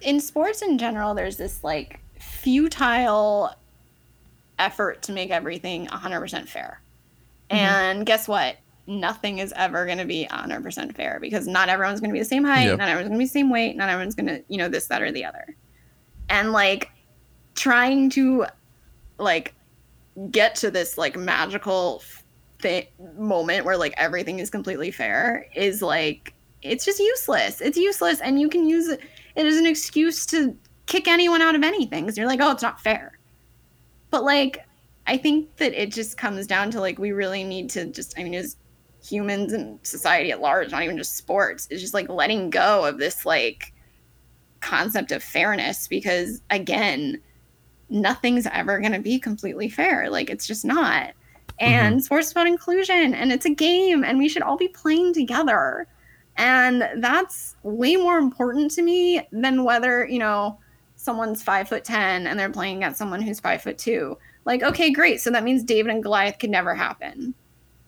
[0.01, 3.53] in sports in general, there's this like futile
[4.59, 6.81] effort to make everything 100% fair.
[7.52, 7.74] Mm-hmm.
[7.74, 8.56] And guess what?
[8.86, 12.24] Nothing is ever going to be 100% fair because not everyone's going to be the
[12.24, 12.74] same height, Yeah.
[12.76, 14.86] not everyone's going to be the same weight, not everyone's going to, you know, this,
[14.86, 15.56] that, or the other.
[16.28, 16.90] And like
[17.54, 18.46] trying to
[19.18, 19.54] like
[20.30, 22.02] get to this like magical
[22.60, 27.60] thi- moment where like everything is completely fair is like it's just useless.
[27.60, 29.00] It's useless, and you can use it,
[29.36, 32.62] it as an excuse to kick anyone out of anything because you're like, oh, it's
[32.62, 33.18] not fair.
[34.10, 34.64] But like,
[35.06, 38.22] I think that it just comes down to like we really need to just, I
[38.22, 38.56] mean, as
[39.04, 42.98] humans and society at large, not even just sports, is just like letting go of
[42.98, 43.72] this like
[44.60, 47.20] concept of fairness because again,
[47.90, 50.08] nothing's ever going to be completely fair.
[50.08, 51.08] Like it's just not.
[51.60, 51.64] Mm-hmm.
[51.64, 55.86] And sports about inclusion and it's a game and we should all be playing together.
[56.36, 60.58] And that's way more important to me than whether, you know,
[60.96, 64.16] someone's five foot 10 and they're playing against someone who's five foot two.
[64.44, 65.20] Like, okay, great.
[65.20, 67.35] So that means David and Goliath could never happen.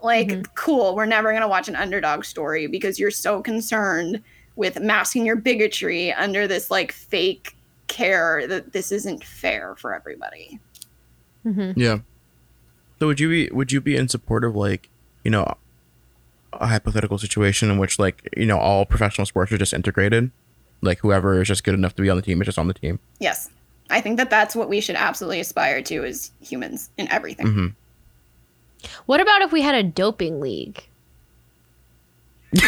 [0.03, 0.47] Like, Mhm.
[0.55, 0.95] cool.
[0.95, 4.23] We're never going to watch an underdog story because you're so concerned
[4.57, 7.57] with masking your bigotry under this like fake
[7.89, 10.61] care that this isn't fair for everybody.
[11.45, 11.79] Mm-hmm.
[11.79, 11.99] Yeah.
[13.01, 14.89] So would you be would you be in support of like
[15.25, 15.57] you know
[16.53, 20.31] a hypothetical situation in which like you know all professional sports are just integrated,
[20.81, 22.75] like whoever is just good enough to be on the team is just on the
[22.75, 23.01] team.
[23.19, 23.51] Yes.
[23.91, 27.47] I think that that's what we should absolutely aspire to as humans in everything.
[27.47, 27.67] hmm
[29.07, 30.83] What about if we had a doping league?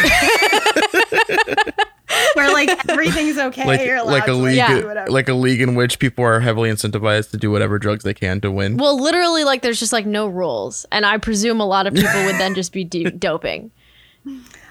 [2.35, 3.65] Where like everything's okay.
[3.65, 5.05] Like you're allowed like a to, league Yeah.
[5.09, 8.39] like a league in which people are heavily incentivized to do whatever drugs they can
[8.41, 8.77] to win.
[8.77, 12.23] Well, literally, like there's just like no rules, and I presume a lot of people
[12.25, 13.71] would then just be do- doping.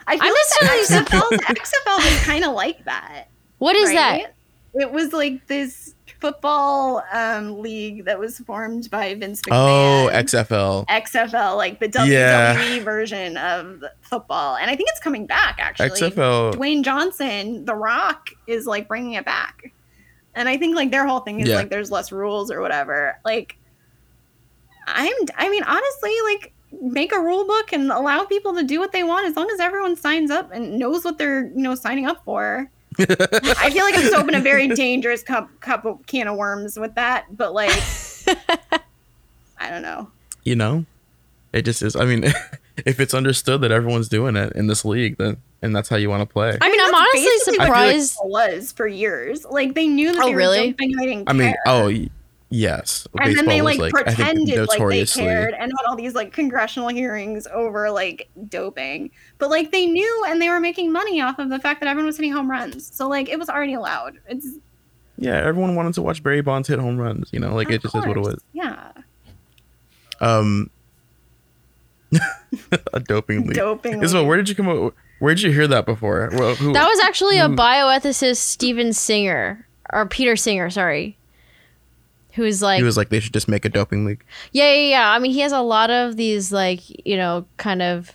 [0.06, 3.26] I feel I'm like just XFL, XFL was kind of like that.
[3.58, 4.34] What is that?
[4.74, 10.08] It was like this football um, league that was formed by Vince McMahon.
[10.08, 10.86] Oh, XFL.
[10.88, 12.82] XFL, like the WWE Yeah.
[12.82, 15.56] version of football, and I think it's coming back.
[15.58, 16.54] Actually, XFL.
[16.54, 19.72] Dwayne Johnson, The Rock, is like bringing it back,
[20.34, 21.56] and I think like their whole thing is Yeah.
[21.56, 23.18] like there's less rules or whatever.
[23.24, 23.56] Like,
[24.86, 26.52] I'm, I mean, honestly, like
[26.82, 29.60] make a rule book and allow people to do what they want as long as
[29.60, 32.70] everyone signs up and knows what they're you know signing up for.
[32.98, 36.78] I feel like I'm just opening a very dangerous cup cup of can of worms
[36.78, 37.70] with that, but like,
[39.58, 40.10] I don't know.
[40.44, 40.84] you know,
[41.52, 41.96] it just is.
[41.96, 42.24] I mean,
[42.86, 46.10] if it's understood that everyone's doing it in this league, then and that's how you
[46.10, 46.56] want to play.
[46.60, 48.18] I mean, I'm honestly surprised.
[48.22, 49.44] it was for years.
[49.44, 50.70] Like they knew that Oh, they were really?
[50.72, 52.10] doping and didn't I mean, oh y-
[52.48, 55.88] yes, and then they Baseball like was, I think, pretended like they cared and had
[55.88, 59.10] all these like congressional hearings over like doping.
[59.38, 62.06] But like they knew and they were making money off of the fact that everyone
[62.06, 62.94] was hitting home runs.
[62.94, 64.18] So like it was already allowed.
[64.28, 64.46] It's
[65.18, 67.30] yeah, everyone wanted to watch Barry Bonds hit home runs.
[67.32, 68.42] You know, like Of it just is what it was.
[68.52, 68.92] Yeah.
[70.20, 70.70] Um,
[72.92, 73.56] a doping league.
[73.56, 74.02] Doping.
[74.02, 74.28] Isabel, league.
[74.28, 74.94] where did you come up?
[75.18, 76.30] Where did you hear that before?
[76.32, 81.16] Well, who, That was actually a bioethicist, Steven Singer, or Peter Singer, sorry,
[82.36, 84.24] who's like, he was like they should just make a doping league.
[84.52, 85.10] yeah, yeah, yeah.
[85.10, 88.12] I mean, he has a lot of these like, you know, kind of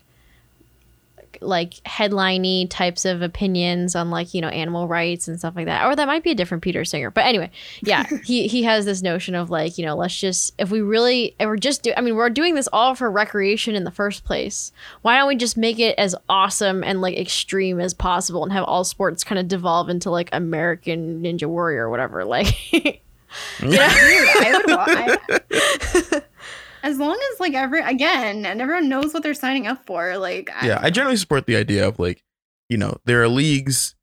[1.42, 5.86] like headliney types of opinions on like you know animal rights and stuff like that
[5.86, 7.50] or that might be a different peter singer but anyway
[7.82, 11.36] yeah he he has this notion of like you know let's just if we really
[11.40, 14.24] if we're just do i mean we're doing this all for recreation in the first
[14.24, 18.54] place why don't we just make it as awesome and like extreme as possible and
[18.54, 23.01] have all sports kind of devolve into like american ninja warrior or whatever like
[23.60, 26.22] Dude, I would I-
[26.84, 30.18] as long as like every again, and everyone knows what they're signing up for.
[30.18, 32.24] Like, I- yeah, I generally support the idea of like,
[32.70, 33.96] you know, there are leagues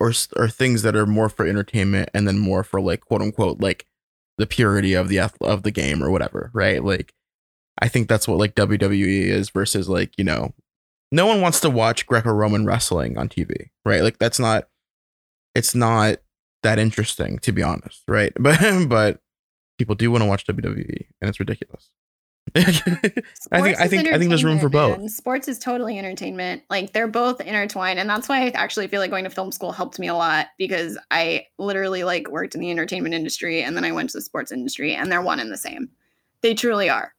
[0.00, 3.60] or or things that are more for entertainment and then more for like quote unquote
[3.60, 3.86] like
[4.38, 6.82] the purity of the of the game or whatever, right?
[6.82, 7.12] Like,
[7.80, 10.54] I think that's what like WWE is versus like you know,
[11.12, 14.02] no one wants to watch Greco-Roman wrestling on TV, right?
[14.02, 14.68] Like that's not,
[15.54, 16.16] it's not
[16.62, 18.32] that interesting to be honest, right?
[18.40, 19.20] But but
[19.78, 21.90] people do want to watch WWE and it's ridiculous.
[22.54, 24.98] I think I think I think there's room for both.
[24.98, 25.08] man.
[25.08, 26.62] Sports is totally entertainment.
[26.68, 29.72] Like they're both intertwined, and that's why I actually feel like going to film school
[29.72, 33.84] helped me a lot because I literally like worked in the entertainment industry, and then
[33.84, 35.88] I went to the sports industry, and they're one and the same.
[36.42, 37.14] They truly are.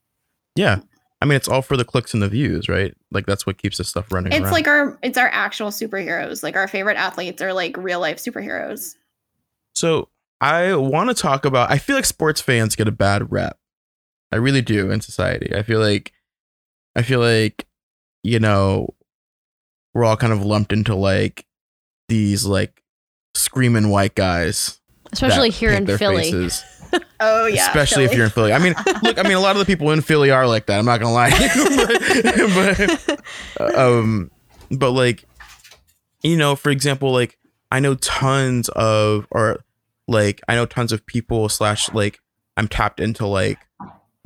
[0.55, 0.81] Yeah.
[1.21, 2.93] I mean, it's all for the clicks and the views, right?
[3.09, 4.33] Like that's what keeps this stuff running.
[4.33, 4.51] It's around.
[4.51, 6.43] like our it's our actual superheroes.
[6.43, 8.95] Like our favorite athletes are like real life superheroes.
[9.73, 10.09] So.
[10.41, 11.71] I want to talk about.
[11.71, 13.57] I feel like sports fans get a bad rep.
[14.29, 15.55] I really do in society.
[15.55, 16.11] I feel like,
[16.97, 17.65] I feel like,
[18.23, 18.93] you know,
[19.93, 21.45] we're all kind of lumped into like
[22.09, 22.83] these like
[23.35, 24.81] screaming white guys,
[25.13, 26.63] especially here in philly faces.
[27.19, 28.53] Oh yeah, especially if you're in Philly.
[28.53, 30.77] I mean, look, I mean, a lot of the people in Philly are like that.
[30.77, 31.31] I'm not gonna lie,
[33.07, 33.21] but,
[33.57, 34.29] but um,
[34.69, 35.23] but like,
[36.21, 37.39] you know, for example, like
[37.73, 39.63] I know tons of, or
[40.07, 42.19] like I know tons of people slash like
[42.55, 43.57] I'm tapped into like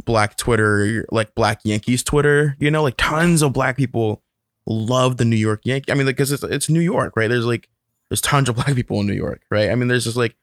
[0.03, 2.57] Black Twitter, like Black Yankees Twitter.
[2.59, 4.21] You know, like tons of Black people
[4.65, 5.89] love the New York Yankee.
[5.89, 7.29] I mean, like, because it's it's New York, right?
[7.29, 7.69] There's like
[8.09, 9.71] there's tons of Black people in New York, right?
[9.71, 10.35] I mean, there's just like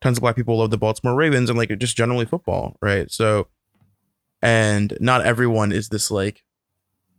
[0.00, 3.10] tons of black people love the Baltimore Ravens and like just generally football, right?
[3.10, 3.48] So,
[4.42, 6.44] and not everyone is this like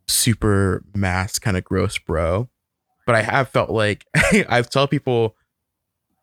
[0.08, 2.48] super mass kind of gross bro,
[3.06, 4.06] but I have felt like
[4.50, 5.36] I've tell people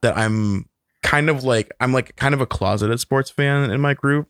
[0.03, 0.69] that I'm
[1.03, 4.29] kind of like I'm like kind of a closeted sports fan in my group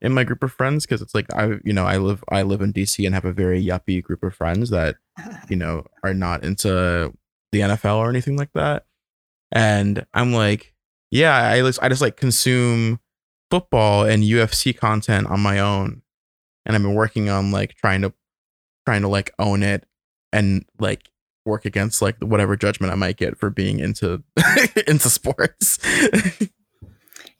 [0.00, 2.60] in my group of friends because it's like I you know I live I live
[2.60, 4.96] in DC and have a very yuppie group of friends that
[5.48, 7.12] you know are not into
[7.52, 8.84] the NFL or anything like that.
[9.52, 10.74] And I'm like
[11.14, 12.98] yeah, I just, I just like consume
[13.48, 16.02] football and UFC content on my own,
[16.66, 18.12] and I've been working on like trying to
[18.84, 19.86] trying to like own it
[20.32, 21.08] and like
[21.44, 24.22] work against like whatever judgment I might get for being into
[24.86, 25.78] into sports.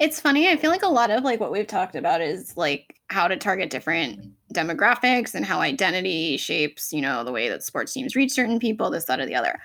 [0.00, 0.48] It's funny.
[0.48, 3.36] I feel like a lot of like what we've talked about is like how to
[3.36, 8.32] target different demographics and how identity shapes, you know, the way that sports teams reach
[8.32, 9.58] certain people, this, that, or the other.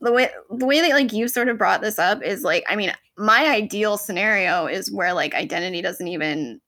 [0.00, 2.76] The way the way that like you sort of brought this up is like, I
[2.76, 6.60] mean, my ideal scenario is where like identity doesn't even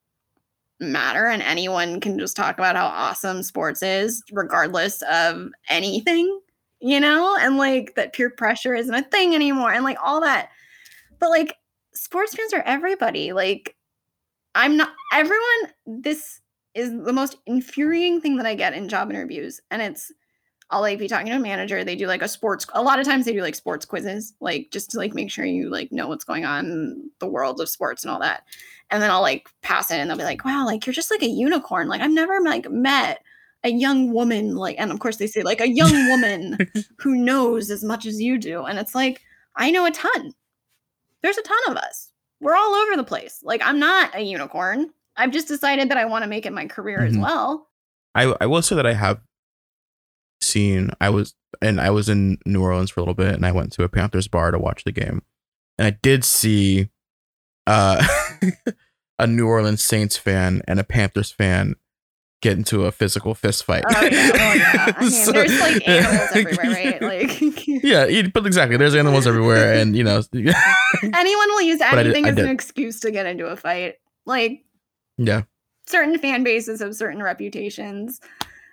[0.80, 6.40] matter and anyone can just talk about how awesome sports is, regardless of anything,
[6.84, 10.50] you know, and like that peer pressure isn't a thing anymore, and like all that.
[11.18, 11.56] But like
[11.94, 13.32] sports fans are everybody.
[13.32, 13.74] Like,
[14.54, 15.72] I'm not everyone.
[15.86, 16.42] This
[16.74, 19.62] is the most infuriating thing that I get in job interviews.
[19.70, 20.12] And it's,
[20.68, 21.84] I'll like be talking to a manager.
[21.84, 24.68] They do like a sports, a lot of times they do like sports quizzes, like
[24.70, 28.04] just to like make sure you like know what's going on the world of sports
[28.04, 28.42] and all that.
[28.90, 31.22] And then I'll like pass it and they'll be like, wow, like you're just like
[31.22, 31.88] a unicorn.
[31.88, 33.22] Like I've never like met
[33.64, 36.58] a young woman, like, and of course they say like a young woman
[36.98, 38.62] who knows as much as you do.
[38.64, 39.20] And it's like,
[39.56, 40.32] I know a ton
[41.22, 42.10] there's a ton of us.
[42.40, 43.40] We're all over the place.
[43.42, 44.90] Like I'm not a unicorn.
[45.16, 47.22] I've just decided that I want to make it my career as Mhm.
[47.22, 47.68] well.
[48.14, 49.20] I I will say that I have
[50.42, 53.52] seen I was and I was in New Orleans for a little bit and I
[53.52, 55.22] went to a Panthers bar to watch the game.
[55.78, 56.90] And I did see
[57.66, 58.06] uh
[59.18, 61.76] a New Orleans Saints fan and a Panthers fan
[62.44, 63.82] get into a physical fist fight.
[63.88, 64.92] Oh yeah, oh yeah.
[64.96, 67.02] I mean, So- there's like animals everywhere, right?
[67.02, 68.76] Like yeah, but exactly.
[68.76, 73.26] There's animals everywhere, and you know, anyone will use anything as an excuse to get
[73.26, 73.94] into a fight.
[74.26, 74.64] Like
[75.16, 75.42] yeah,
[75.86, 78.20] certain fan bases have certain reputations.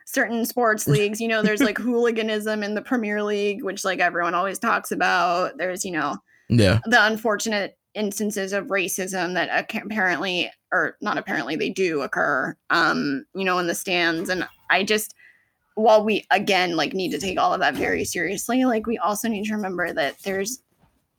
[0.06, 4.34] Certain sports leagues, you know, there's like hooliganism in the Premier League, which like everyone
[4.36, 5.58] always talks about.
[5.58, 6.18] There's, you know,
[6.50, 13.26] yeah, the unfortunate instances of racism that apparently or not apparently they do occur um
[13.36, 15.14] you know in the stands and i just
[15.76, 19.28] while we again like need to take all of that very seriously like we also
[19.28, 20.62] need to remember that there's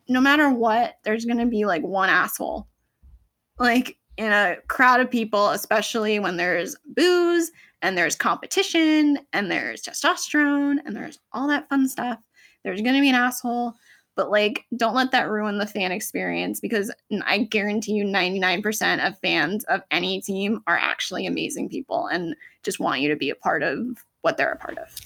[0.08, 2.66] no matter what there's going to be like one asshole
[3.58, 7.50] like in a crowd of people especially when there's booze
[7.82, 12.18] and there's competition and there's testosterone and there's all that fun stuff
[12.64, 13.74] there's going to be an asshole
[14.16, 16.90] but like don't let that ruin the fan experience because
[17.24, 22.80] i guarantee you 99% of fans of any team are actually amazing people and just
[22.80, 25.00] want you to be a part of what they're a part of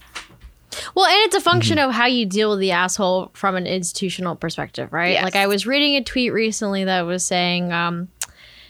[0.95, 4.37] Well, and it's a function of how you deal with the asshole from an institutional
[4.37, 5.13] perspective, right?
[5.13, 5.25] Yes.
[5.25, 8.09] Like I was reading a tweet recently that was saying um,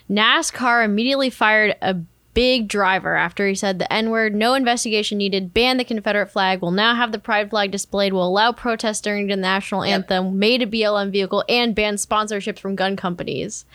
[0.09, 1.97] NASCAR immediately fired a
[2.37, 6.61] big driver after he said the N word, no investigation needed, ban the Confederate flag,
[6.61, 9.93] will now have the pride flag displayed, will allow protests during the national Yep.
[10.11, 13.65] anthem, made a BLM vehicle, and ban sponsorships from gun companies.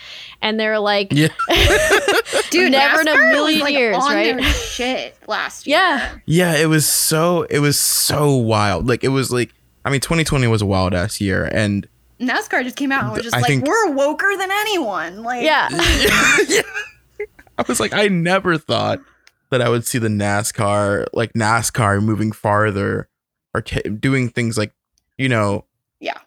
[0.41, 1.27] And they're like, Yeah.
[2.51, 4.37] dude Never in a million like, years, on right?
[4.37, 6.15] their shit last year Yeah.
[6.27, 8.87] Yeah, it was so it was so wild.
[8.87, 9.53] Like it was like
[9.85, 11.89] I mean 2020 was a wild ass year and
[12.21, 15.25] NASCAR just came out and was just I like, think- we're woker than anyone.
[15.25, 15.69] Like, yeah.
[17.59, 19.01] I was like I never thought
[19.51, 23.09] that I would see the NASCAR like NASCAR moving farther
[23.55, 24.73] or t- doing things like
[25.19, 25.67] you know
[26.01, 26.19] Yeah.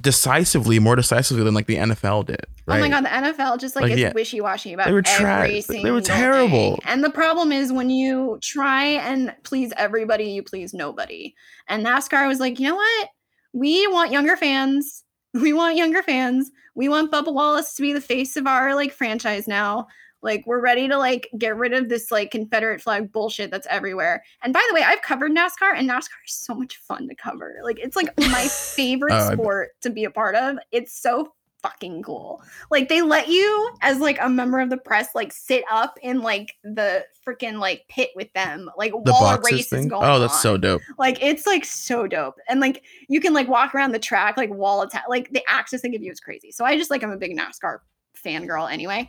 [0.00, 2.44] decisively more decisively than like the NFL did.
[2.66, 2.78] Right?
[2.78, 4.12] Oh my god, the NFL just like, Like, is yeah.
[4.14, 5.64] wishy washy about They were trash.
[5.66, 6.76] They were terrible.
[6.76, 6.78] thing.
[6.84, 11.34] And the problem is when you try and please everybody, you please nobody.
[11.68, 13.08] And NASCAR was like, you know what?
[13.52, 15.02] We want younger fans.
[15.34, 16.50] We want younger fans.
[16.74, 19.86] We want Bubba Wallace to be the face of our like franchise now.
[20.22, 24.22] Like we're ready to like get rid of this like Confederate flag bullshit that's everywhere.
[24.42, 27.56] And by the way, I've covered NASCAR and NASCAR is so much fun to cover.
[27.62, 30.56] Like it's like my favorite Oh, sport to be a part of.
[30.72, 32.40] It's so fucking cool.
[32.70, 36.20] Like they let you as like a member of the press like sit up in
[36.22, 39.88] like the freaking like pit with them like the while a boxes race is thing.
[39.88, 40.40] going Oh, that's on.
[40.40, 40.82] so dope.
[40.98, 44.50] like it's like so dope and like you can like walk around the track like
[44.50, 47.10] wall attack like the access they give you is crazy so i just like i'm
[47.10, 47.78] a big nascar
[48.24, 49.08] fangirl anyway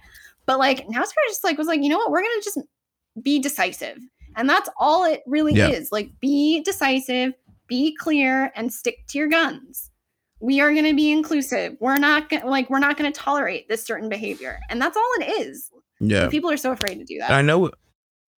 [0.49, 0.99] but like mm-hmm.
[0.99, 2.09] nascar just like was like you know what?
[2.09, 2.57] We're gonna just
[3.21, 3.99] be decisive.
[4.35, 5.69] And that's all it really Yeah.
[5.69, 5.91] is.
[5.91, 7.33] Like be decisive
[7.67, 9.91] be clear and stick to your guns.
[10.41, 11.77] We are going to be inclusive.
[11.79, 14.59] We're not gonna like we're not going to tolerate this certain behavior.
[14.69, 15.69] And that's all it is.
[15.99, 16.29] Yeah.
[16.29, 17.29] People are so afraid to do that.
[17.29, 17.69] I know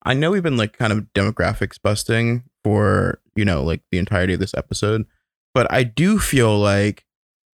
[0.03, 4.33] I know we've been like kind of demographics busting for, you know, like the entirety
[4.33, 5.05] of this episode,
[5.53, 7.05] but I do feel like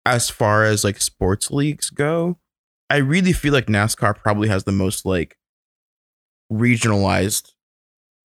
[0.05, 2.37] as far as like sports leagues go,
[2.93, 5.35] I really feel like NASCAR probably has the most like
[6.51, 7.53] regionalized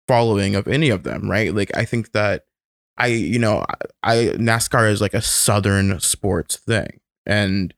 [0.06, 1.54] following of any of them, right?
[1.54, 2.44] Like I think that
[2.98, 3.64] I, you know,
[4.02, 7.00] I, NASCAR is like a southern sports thing.
[7.24, 7.72] And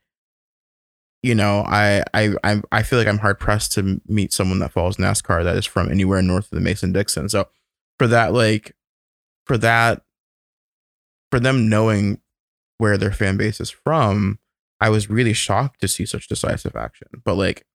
[1.23, 4.73] you know, I I I I feel like I'm hard pressed to meet someone that
[4.73, 7.29] follows NASCAR that is from anywhere north of the Mason Dixon.
[7.29, 7.47] So
[8.01, 8.75] for that, like
[9.47, 10.03] for that,
[11.31, 12.19] for them knowing
[12.79, 14.41] where their fan base is from,
[14.81, 17.09] I was really shocked to see such decisive action.
[17.25, 17.67] But like,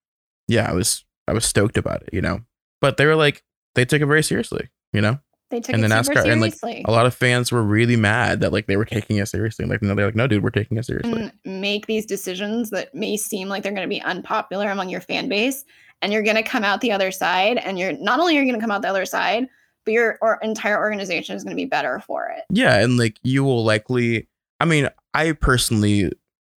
[0.47, 2.41] yeah, I was I was stoked about it, you know.
[2.81, 3.43] But they were like
[3.75, 5.19] they took it very seriously, you know.
[5.49, 7.95] they took and it the NASCAR- and, like, seriously A lot of fans were really
[7.95, 9.65] mad that like they were taking it seriously.
[9.65, 11.11] Like no, they're like, no, dude, we're taking it seriously.
[11.11, 15.01] and make these decisions that may seem like they're going to be unpopular among your
[15.01, 15.63] fan base
[16.01, 18.55] and you're going to come out the other side and you're not only are going
[18.55, 19.47] to come out the other side
[19.85, 23.19] but your or entire organization is going to be better for it Yeah, and like
[23.23, 24.27] you will likely
[24.59, 26.11] I mean, I personally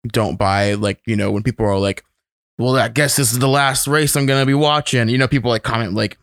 [0.08, 2.04] don't buy like, you know, when people are like,
[2.58, 5.08] Well, I guess this is the last race I'm gonna be watching.
[5.08, 6.18] You know, people like comment like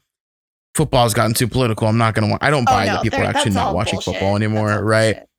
[0.75, 1.87] football's gotten too political.
[1.87, 2.37] I'm not gonna wa-.
[2.41, 4.13] I don't oh, buy that people they're- actually Oh, not watching bullshit.
[4.15, 5.13] football That's anymore, all right?
[5.15, 5.29] bullshit.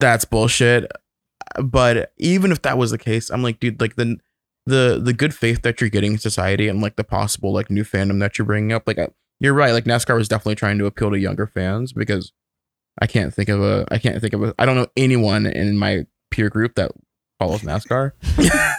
[0.00, 0.90] That's bullshit.
[1.62, 4.16] But even if that was the case, I'm like, dude, like the
[4.66, 7.82] the the good faith that you're getting in society and like the possible like new
[7.84, 9.08] fandom that you're bringing up, like I,
[9.40, 9.72] you're right.
[9.72, 12.32] Like NASCAR was definitely trying to appeal to younger fans because
[13.00, 15.76] I can't think of a I can't think of a I don't know anyone in
[15.76, 16.92] my peer group that
[17.40, 18.12] follows NASCAR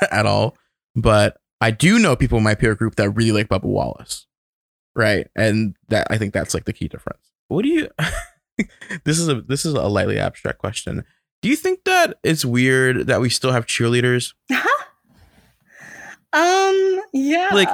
[0.11, 0.55] at all.
[0.95, 4.27] But I do know people in my peer group that really like Bubba Wallace.
[4.95, 5.27] Right.
[5.35, 7.31] And that I think that's like the key difference.
[7.49, 7.89] What do you
[9.03, 11.03] this is a this is a lightly abstract question.
[11.41, 14.33] Do you think that it's weird that we still have cheerleaders?
[16.33, 17.69] um yeah Like,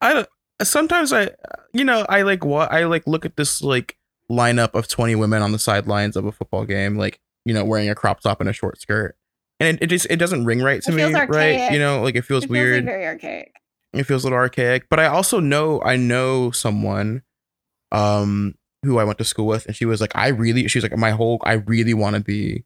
[0.00, 0.28] I don't
[0.62, 1.30] sometimes I
[1.72, 3.96] you know, I like what I like look at this like
[4.30, 7.90] lineup of 20 women on the sidelines of a football game, like, you know, wearing
[7.90, 9.16] a crop top and a short skirt.
[9.60, 11.72] And it, it just it doesn't ring right to It me, right?
[11.72, 12.84] You know, like it feels it feels weird.
[12.84, 13.52] like very archaic
[13.94, 14.88] it feels a little archaic.
[14.88, 17.22] But I also know I know someone
[17.92, 20.96] um who I went to school with and she was like, I really she's like,
[20.96, 22.64] my whole I really want to be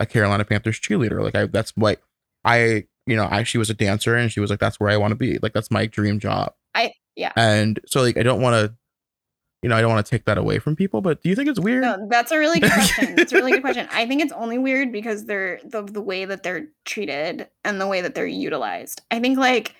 [0.00, 1.22] a Carolina Panthers cheerleader.
[1.22, 2.00] Like I that's what
[2.44, 4.96] I you know, I she was a dancer and she was like, that's where I
[4.96, 5.38] want to be.
[5.38, 6.54] Like that's my dream job.
[6.74, 7.32] I yeah.
[7.36, 8.74] And so like I don't want to,
[9.62, 11.00] you know, I don't want to take that away from people.
[11.02, 11.82] But do you think it's weird?
[11.82, 13.18] No, that's a really good question.
[13.18, 13.88] It's a really good question.
[13.92, 17.86] I think it's only weird because they're the the way that they're treated and the
[17.86, 19.02] way that they're utilized.
[19.10, 19.74] I think like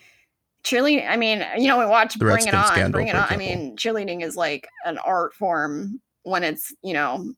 [0.64, 1.08] cheerleading.
[1.08, 2.66] I mean, you know, we watch The Bring It On.
[2.66, 3.26] scandal, Bring It On.
[3.30, 7.32] I mean, cheerleading is like an art form when it's you know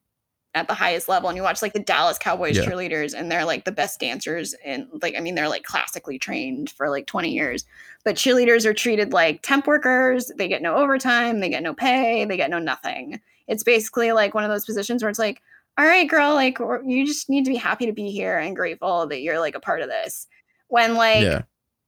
[0.55, 2.65] at the highest level and you watch like the Dallas Cowboys Yeah.
[2.65, 6.71] cheerleaders and they're like the best dancers and like I mean they're like classically trained
[6.71, 7.65] for like 20 years
[8.05, 12.25] but cheerleaders are treated like temp workers they get no overtime they get no pay
[12.27, 15.41] they get no nothing it's basically like one of those positions where it's like
[15.79, 19.07] all right girl like you just need to be happy to be here and grateful
[19.07, 20.27] that you're like a part of this
[20.69, 21.43] when like yeah.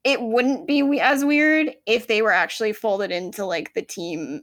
[0.04, 4.42] it wouldn't be as weird if they were actually folded into like the team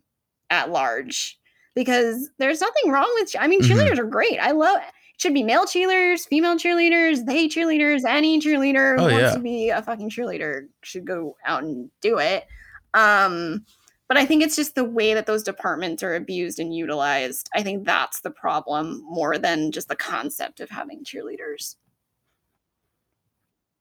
[0.51, 1.39] at large
[1.75, 3.67] because there's nothing wrong with i mean Mhm.
[3.67, 8.39] cheerleaders are great i love it should be male cheerleaders female cheerleaders they cheerleaders any
[8.41, 9.33] cheerleader who Oh, wants yeah.
[9.33, 12.45] to be a fucking cheerleader should go out and do it
[12.93, 13.65] um
[14.07, 17.61] but i think it's just the way that those departments are abused and utilized i
[17.63, 21.75] think that's the problem more than just the concept of having cheerleaders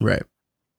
[0.03, 0.23] Right.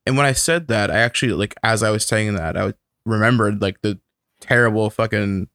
[0.07, 2.73] And when I said that, I actually like as I was saying that, I
[3.05, 3.99] remembered like the
[4.39, 5.47] terrible fucking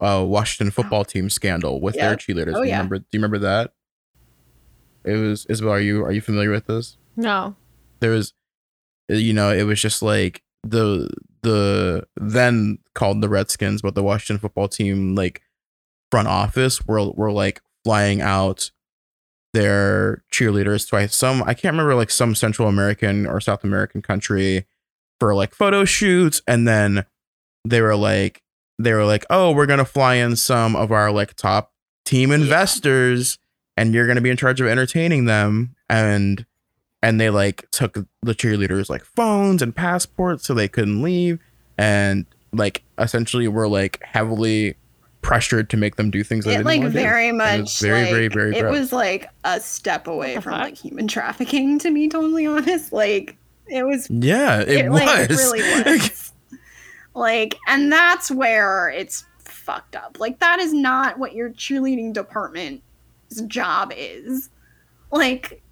[0.00, 2.54] uh Washington football team scandal with their cheerleaders.
[2.54, 2.76] Oh, do you yeah.
[2.78, 3.72] remember do you remember that?
[5.04, 6.96] It was Isabel, are you are you familiar with this?
[7.16, 7.56] No.
[8.00, 8.34] There was
[9.08, 11.08] you know, it was just like the
[11.42, 15.42] the then called the Redskins, but the Washington football team like
[16.10, 18.70] front office were were like flying out
[19.52, 24.66] their cheerleaders to some I can't remember like some Central American or South American country
[25.18, 27.06] for like photo shoots and then
[27.64, 28.42] they were like
[28.78, 31.72] they were like oh we're going to fly in some of our like top
[32.04, 33.38] team investors
[33.76, 36.44] and you're going to be in charge of entertaining them and
[37.02, 41.38] and they like took the cheerleaders like phones and passports so they couldn't leave
[41.78, 44.74] and like essentially were like heavily
[45.22, 46.98] pressured to make them do things that they it didn't like wanna do.
[46.98, 48.78] very And much it very like, very very it gross.
[48.78, 50.60] was like a step away from fuck?
[50.62, 55.60] like human trafficking to be totally honest like it was yeah it, was like really
[55.98, 56.32] was
[57.16, 62.82] like and that's where it's fucked up like that is not what your cheerleading department's
[63.46, 64.50] job is
[65.10, 65.62] like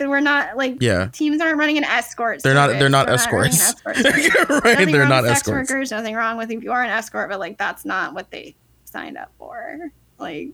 [0.00, 3.60] we're not like yeah teams aren't running an escort They're not- they're not an escorts.
[3.60, 4.34] escort service.
[4.50, 7.30] right nothing they're not sex escorts workers nothing wrong with if you are an escort
[7.30, 10.48] but like that's not what they signed up for like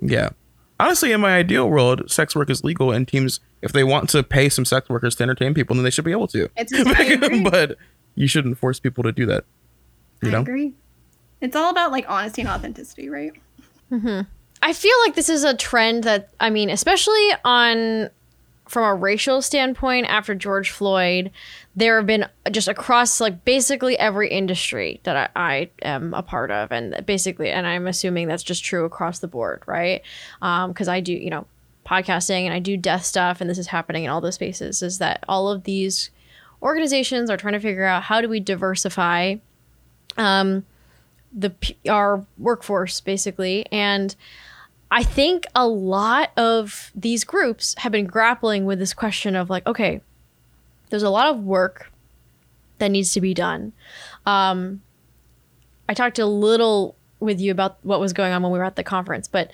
[0.00, 0.30] Yeah.
[0.78, 4.22] Honestly, in my ideal world, sex work is legal, and teams, if they want to
[4.22, 6.50] pay some sex workers to entertain people, then they should be able to.
[6.54, 6.70] it's
[7.50, 7.78] but
[8.16, 9.44] you shouldn't force people to do that.
[10.22, 10.40] You I know?
[10.40, 10.74] agree.
[11.40, 13.32] It's all about like honesty and authenticity, right?
[13.90, 14.22] hmm
[14.62, 18.10] I feel like this is a trend that I mean, especially on
[18.66, 21.30] from a racial standpoint after George Floyd,
[21.76, 26.50] there have been just across like basically every industry that I, I am a part
[26.50, 30.02] of, and basically, and I'm assuming that's just true across the board, right?
[30.40, 31.46] Because I do, you know,
[31.86, 34.82] podcasting and I do death stuff, and this is happening in all those spaces.
[34.82, 36.10] Is that all of these
[36.62, 39.36] organizations are trying to figure out how do we diversify
[40.16, 40.64] um,
[41.32, 41.52] the
[41.88, 43.66] our workforce basically.
[43.70, 44.14] And
[44.90, 49.66] i think a lot of these groups have been grappling with this question of like
[49.66, 50.00] okay
[50.90, 51.90] there's a lot of work
[52.78, 53.72] that needs to be done.
[54.24, 54.82] Um,
[55.88, 58.76] i talked a little with you about what was going on when we were at
[58.76, 59.50] the conference but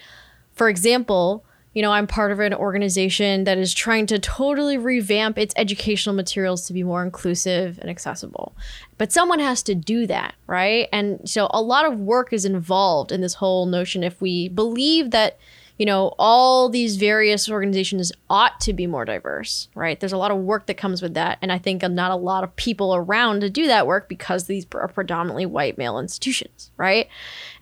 [0.52, 1.44] for example
[1.74, 6.14] you know i'm part of an organization that is trying to totally revamp its educational
[6.14, 8.54] materials to be more inclusive and accessible.
[8.98, 10.88] But someone has to do that right?
[10.92, 15.10] And so a lot of work is involved in this whole notion if we believe
[15.10, 15.38] that
[15.78, 19.98] you know all these various organizations ought to be more diverse right?
[19.98, 21.38] There's a lot of work that comes with that.
[21.40, 24.66] And i think not a lot of people around to do that work because these
[24.74, 27.08] are predominantly white male institutions right?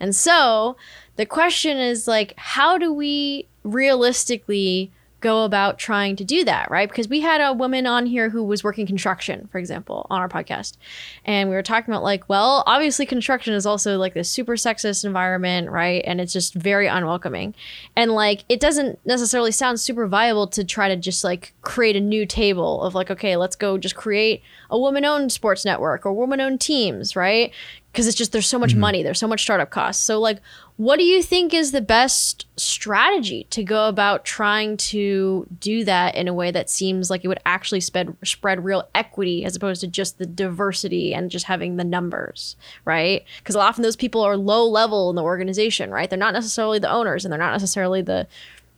[0.00, 0.76] And so
[1.16, 4.90] the question is like how do we realistically
[5.20, 6.88] go about trying to do that, right?
[6.88, 10.28] Because we had a woman on here who was working construction, for example, on our
[10.28, 10.76] podcast.
[11.24, 15.04] And we were talking about like, well, obviously construction is also like this super sexist
[15.04, 16.02] environment, right?
[16.06, 17.54] And it's just very unwelcoming.
[17.94, 22.00] And like it doesn't necessarily sound super viable to try to just like create a
[22.00, 26.60] new table of like, okay, let's go just create a woman-owned sports network or woman-owned
[26.60, 27.52] teams, right?
[27.92, 28.80] Because it's just there's so much mm-hmm.
[28.80, 30.04] money, there's so much startup costs.
[30.04, 30.40] So like
[30.80, 36.14] what do you think is the best strategy to go about trying to do that
[36.14, 39.82] in a way that seems like it would actually spread spread real equity as opposed
[39.82, 43.26] to just the diversity and just having the numbers, right?
[43.40, 46.08] Because often those people are low level in the organization, right?
[46.08, 48.26] They're not necessarily the owners and they're not necessarily the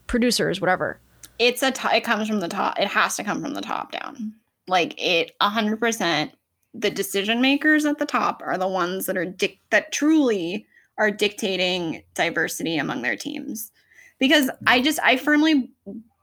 [0.09, 0.99] producers, whatever.
[1.39, 2.81] It's a t- it comes from the top.
[2.81, 4.35] It has to come from the top down.
[4.67, 6.33] Like it 100%
[6.75, 10.67] the decision makers at the top are the ones that are dic- that truly
[10.99, 13.71] are dictating diversity among their teams.
[14.19, 15.71] Because I just I firmly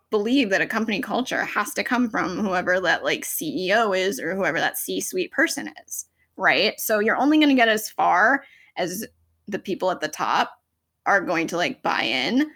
[0.09, 4.35] believe that a company culture has to come from whoever that like CEO is or
[4.35, 6.79] whoever that C-suite person is, right?
[6.79, 8.43] So you're only going to get as far
[8.77, 9.05] as
[9.47, 10.51] the people at the top
[11.05, 12.49] are going to like buy in.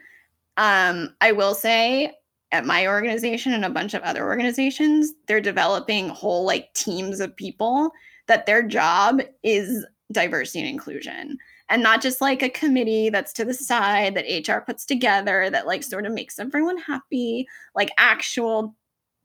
[0.58, 2.14] Um I will say
[2.54, 7.36] at my organization and a bunch of other organizations, they're developing whole like teams of
[7.36, 7.92] people
[8.28, 11.38] that their job is diversity and inclusion.
[11.70, 15.66] And not just like a committee that's to the side that HR puts together that
[15.66, 18.76] like sort of makes everyone happy, like actual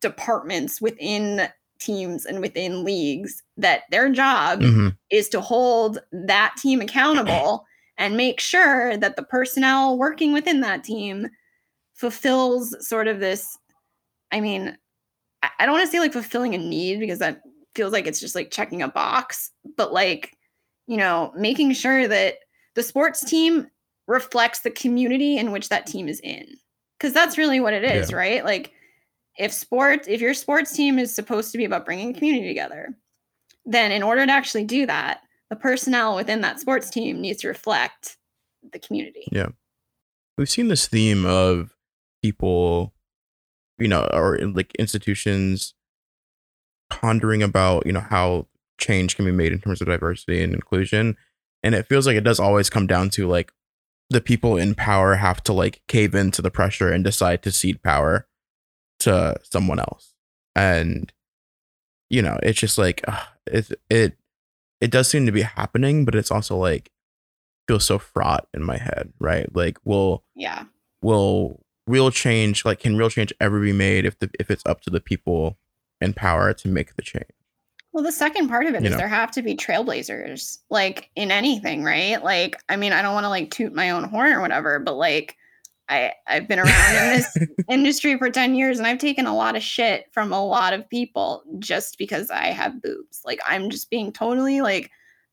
[0.01, 1.49] departments within
[1.79, 4.89] teams and within leagues that their job Mm-hmm.
[5.11, 7.67] is to hold that team accountable
[7.99, 11.29] and make sure that the personnel working within that team
[11.99, 13.59] fulfills sort of this
[14.33, 14.77] i mean
[15.43, 17.41] i don't want to say like fulfilling a need because that
[17.75, 20.33] feels like it's just like checking a box but like
[20.87, 22.35] you know making sure that
[22.75, 23.67] the sports team
[24.07, 26.47] reflects the community in which that team is in
[26.99, 28.17] because that's really what it is Yeah.
[28.17, 28.73] right like
[29.39, 32.97] if sports if your sports team is supposed to be about bringing community together
[33.67, 35.21] then in order to actually do that
[35.51, 38.17] the personnel within that sports team needs to reflect
[38.73, 39.49] the community Yeah.
[40.37, 41.75] We've seen this theme of
[42.23, 42.95] people,
[43.79, 45.75] you know, or like institutions
[46.91, 48.47] pondering about, you know, how
[48.79, 51.17] change can be made in terms of diversity and inclusion.
[51.63, 53.53] And it feels like it does always come down to like
[54.11, 57.83] the people in power have to like cave into the pressure and decide to cede
[57.83, 58.27] power
[59.01, 60.15] to someone else.
[60.55, 61.13] And
[62.11, 64.17] you know, it's just like uh, it it
[64.81, 66.91] it does seem to be happening, but it's also like
[67.67, 69.55] feels so fraught in my head, right?
[69.55, 70.65] Like, will yeah
[71.03, 74.81] will real change like can real change ever be made if the if it's up
[74.83, 75.59] to the people
[76.01, 77.25] in power to make the change?
[77.93, 78.97] Well, the second part of it is You know.
[78.97, 82.23] there have to be trailblazers, like in anything, right?
[82.23, 84.95] Like, I mean, I don't want to like toot my own horn or whatever, but
[84.97, 85.37] like,
[85.89, 87.37] I I've been around in this
[87.69, 90.89] industry for ten years, and I've taken a lot of shit from a lot of
[90.89, 93.23] people just because I have boobs.
[93.25, 94.91] Like, I'm just being totally like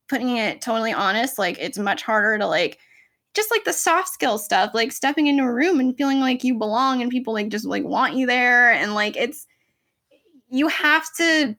[0.07, 1.37] putting it totally honest.
[1.37, 2.79] Like, it's much harder to like
[3.35, 6.55] just like the soft skill stuff, like stepping into a room and feeling like you
[6.55, 9.45] belong, and people like just like want you there, and like it's
[10.49, 11.55] you have to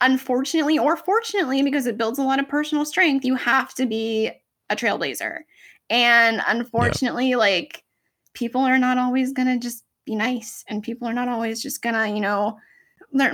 [0.00, 4.30] unfortunately or fortunately because it builds a lot of personal strength you have to be
[4.70, 5.40] a trailblazer.
[5.90, 7.82] And unfortunately like
[8.32, 12.06] people are not always gonna just be nice and people are not always just gonna
[12.08, 12.58] you know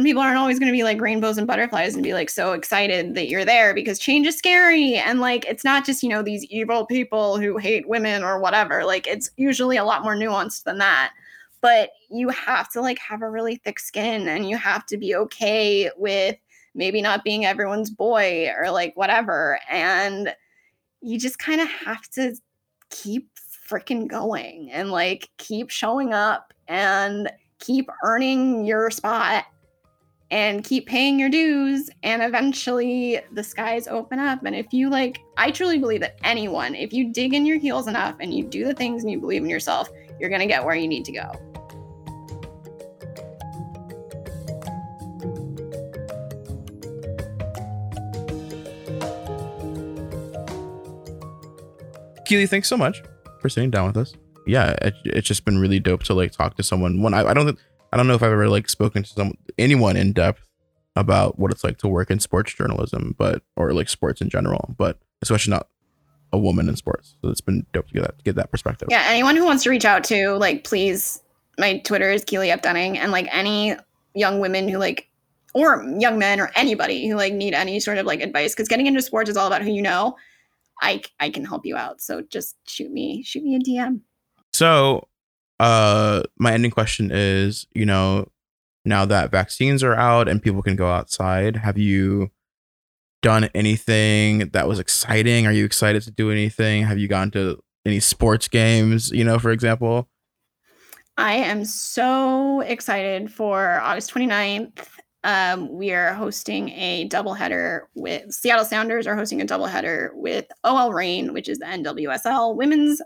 [0.03, 3.29] people aren't always gonna be like rainbows and butterflies and be like so excited that
[3.29, 4.95] you're there because change is scary.
[4.95, 8.85] And like it's not just you know these evil people who hate women or whatever.
[8.85, 11.13] Like it's usually a lot more nuanced than that.
[11.61, 15.15] But you have to like have a really thick skin and you have to be
[15.17, 16.37] okay with
[16.75, 19.59] maybe not being everyone's boy or like whatever.
[19.71, 20.35] And
[21.01, 22.35] you just kind of have to
[22.91, 23.31] keep
[23.69, 29.45] freaking going and like keep showing up and keep earning your spot
[30.31, 35.21] and keep paying your dues and eventually the skies open up and if you like
[35.37, 38.65] i truly believe that anyone if you dig in your heels enough and you do
[38.65, 41.13] the things and you believe in yourself you're going to get where you need to
[41.13, 41.31] go
[52.25, 53.03] Keely, thanks so much
[53.41, 54.15] for sitting down with us.
[54.47, 57.03] Yeah, it, it's just been really dope to like talk to someone.
[57.03, 57.59] One, I, I don't,
[57.95, 60.49] I don't know if I've ever like spoken to some anyone in depth
[60.97, 64.75] about what it's like to work in sports journalism, but or like sports in general,
[64.77, 65.69] but especially not
[66.33, 67.15] a woman in sports.
[67.23, 68.89] So it's been dope to get that get that perspective.
[68.91, 71.23] Yeah, anyone who wants to reach out to, like, please,
[71.57, 73.77] my Twitter is Keely Up Dunning, and like any
[74.13, 75.09] young women who like,
[75.55, 78.87] or young men or anybody who like need any sort of like advice, because getting
[78.87, 80.17] into sports is all about who you know.
[80.83, 84.01] I I can help you out, so just shoot me shoot me a DM.
[84.53, 85.07] So,
[85.61, 88.29] uh, my ending question is, you know,
[88.85, 92.31] now that vaccines are out and people can go outside, have you
[93.23, 95.47] done anything that was exciting?
[95.47, 96.83] Are you excited to do anything?
[96.85, 99.11] Have you gone to any sports games?
[99.11, 100.09] You know, for example.
[101.17, 104.89] I am so excited for August 29th.
[105.23, 110.93] Um, we are hosting a doubleheader with Seattle Sounders are hosting a doubleheader with OL
[110.93, 113.01] Reign, which is the NWSL women's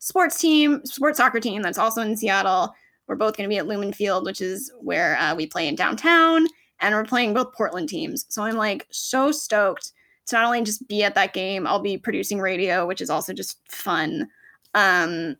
[0.00, 2.74] sports team, sports soccer team that's also in Seattle.
[3.06, 5.76] We're both going to be at Lumen Field, which is where uh, we play in
[5.76, 6.46] downtown,
[6.80, 8.26] and we're playing both Portland teams.
[8.28, 9.92] So I'm like so stoked
[10.26, 13.32] to not only just be at that game, I'll be producing radio, which is also
[13.32, 14.28] just fun.
[14.74, 15.36] Um,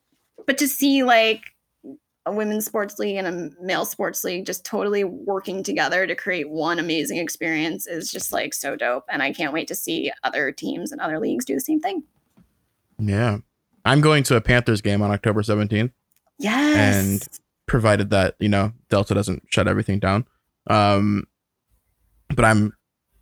[0.46, 1.42] but to see like
[2.26, 6.50] a women's sports league and a male sports league just totally working together to create
[6.50, 9.04] one amazing experience is just like so dope.
[9.08, 12.02] And I can't wait to see other teams and other leagues do the same thing.
[12.98, 13.38] Yeah.
[13.90, 15.90] I'm going to a Panthers game on October 17th.
[16.38, 16.96] Yes.
[16.96, 17.28] And
[17.66, 20.26] provided that, you know, Delta doesn't shut everything down.
[20.68, 21.26] Um
[22.34, 22.76] but I'm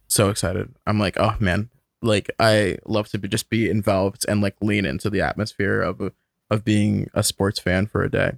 [0.08, 0.74] so excited.
[0.86, 1.70] I'm like, oh man,
[2.02, 6.12] like I love to be, just be involved and like lean into the atmosphere of
[6.50, 8.32] of being a sports fan for a day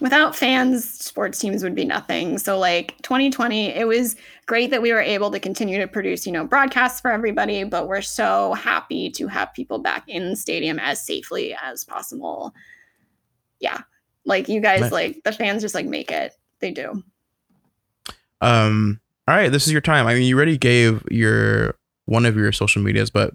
[0.00, 2.38] without fans, sports teams would be nothing.
[2.38, 4.16] So like 2020, it was
[4.46, 7.88] great that we were able to continue to produce, you know, broadcasts for everybody, but
[7.88, 12.54] we're so happy to have people back in the stadium as safely as possible.
[13.58, 13.82] Yeah.
[14.24, 16.32] Like you guys like the fans just like make it.
[16.60, 17.02] They do.
[18.40, 20.06] Um all right, this is your time.
[20.06, 21.76] I mean, you already gave your
[22.06, 23.34] one of your social medias, but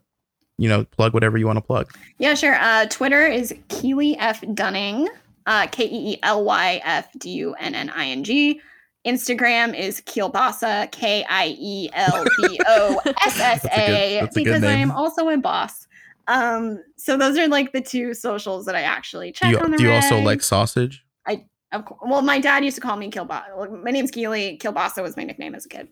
[0.57, 1.91] you know, plug whatever you want to plug.
[2.17, 2.55] Yeah, sure.
[2.55, 5.07] Uh Twitter is Keely F Dunning
[5.45, 8.61] uh, K E E L Y F D U N N I N G.
[9.05, 14.91] Instagram is Kielbasa, K I E L B O S S A, because I am
[14.91, 15.87] also a boss.
[16.27, 19.71] Um, so those are like the two socials that I actually check do you, on
[19.71, 21.05] the Do you also like sausage?
[21.27, 21.99] I of course.
[22.03, 23.83] Well, my dad used to call me Kielbasa.
[23.83, 24.57] My name's Keely.
[24.57, 25.87] Kielbasa was my nickname as a kid.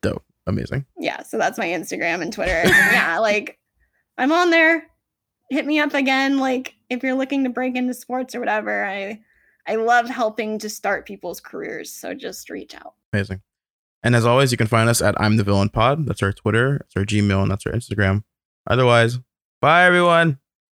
[0.00, 0.86] Dope, amazing.
[0.98, 2.62] Yeah, so that's my Instagram and Twitter.
[2.66, 3.58] Yeah, like
[4.16, 4.88] I'm on there.
[5.50, 6.38] Hit me up again.
[6.38, 9.20] Like if you're looking to break into sports or whatever, I
[9.66, 11.92] I love helping to start people's careers.
[11.92, 12.94] So just reach out.
[13.12, 13.42] Amazing.
[14.02, 16.06] And as always, you can find us at I'm the Villain Pod.
[16.06, 18.22] That's our Twitter, that's our Gmail, and that's our Instagram.
[18.68, 19.18] Otherwise,
[19.60, 20.38] bye everyone.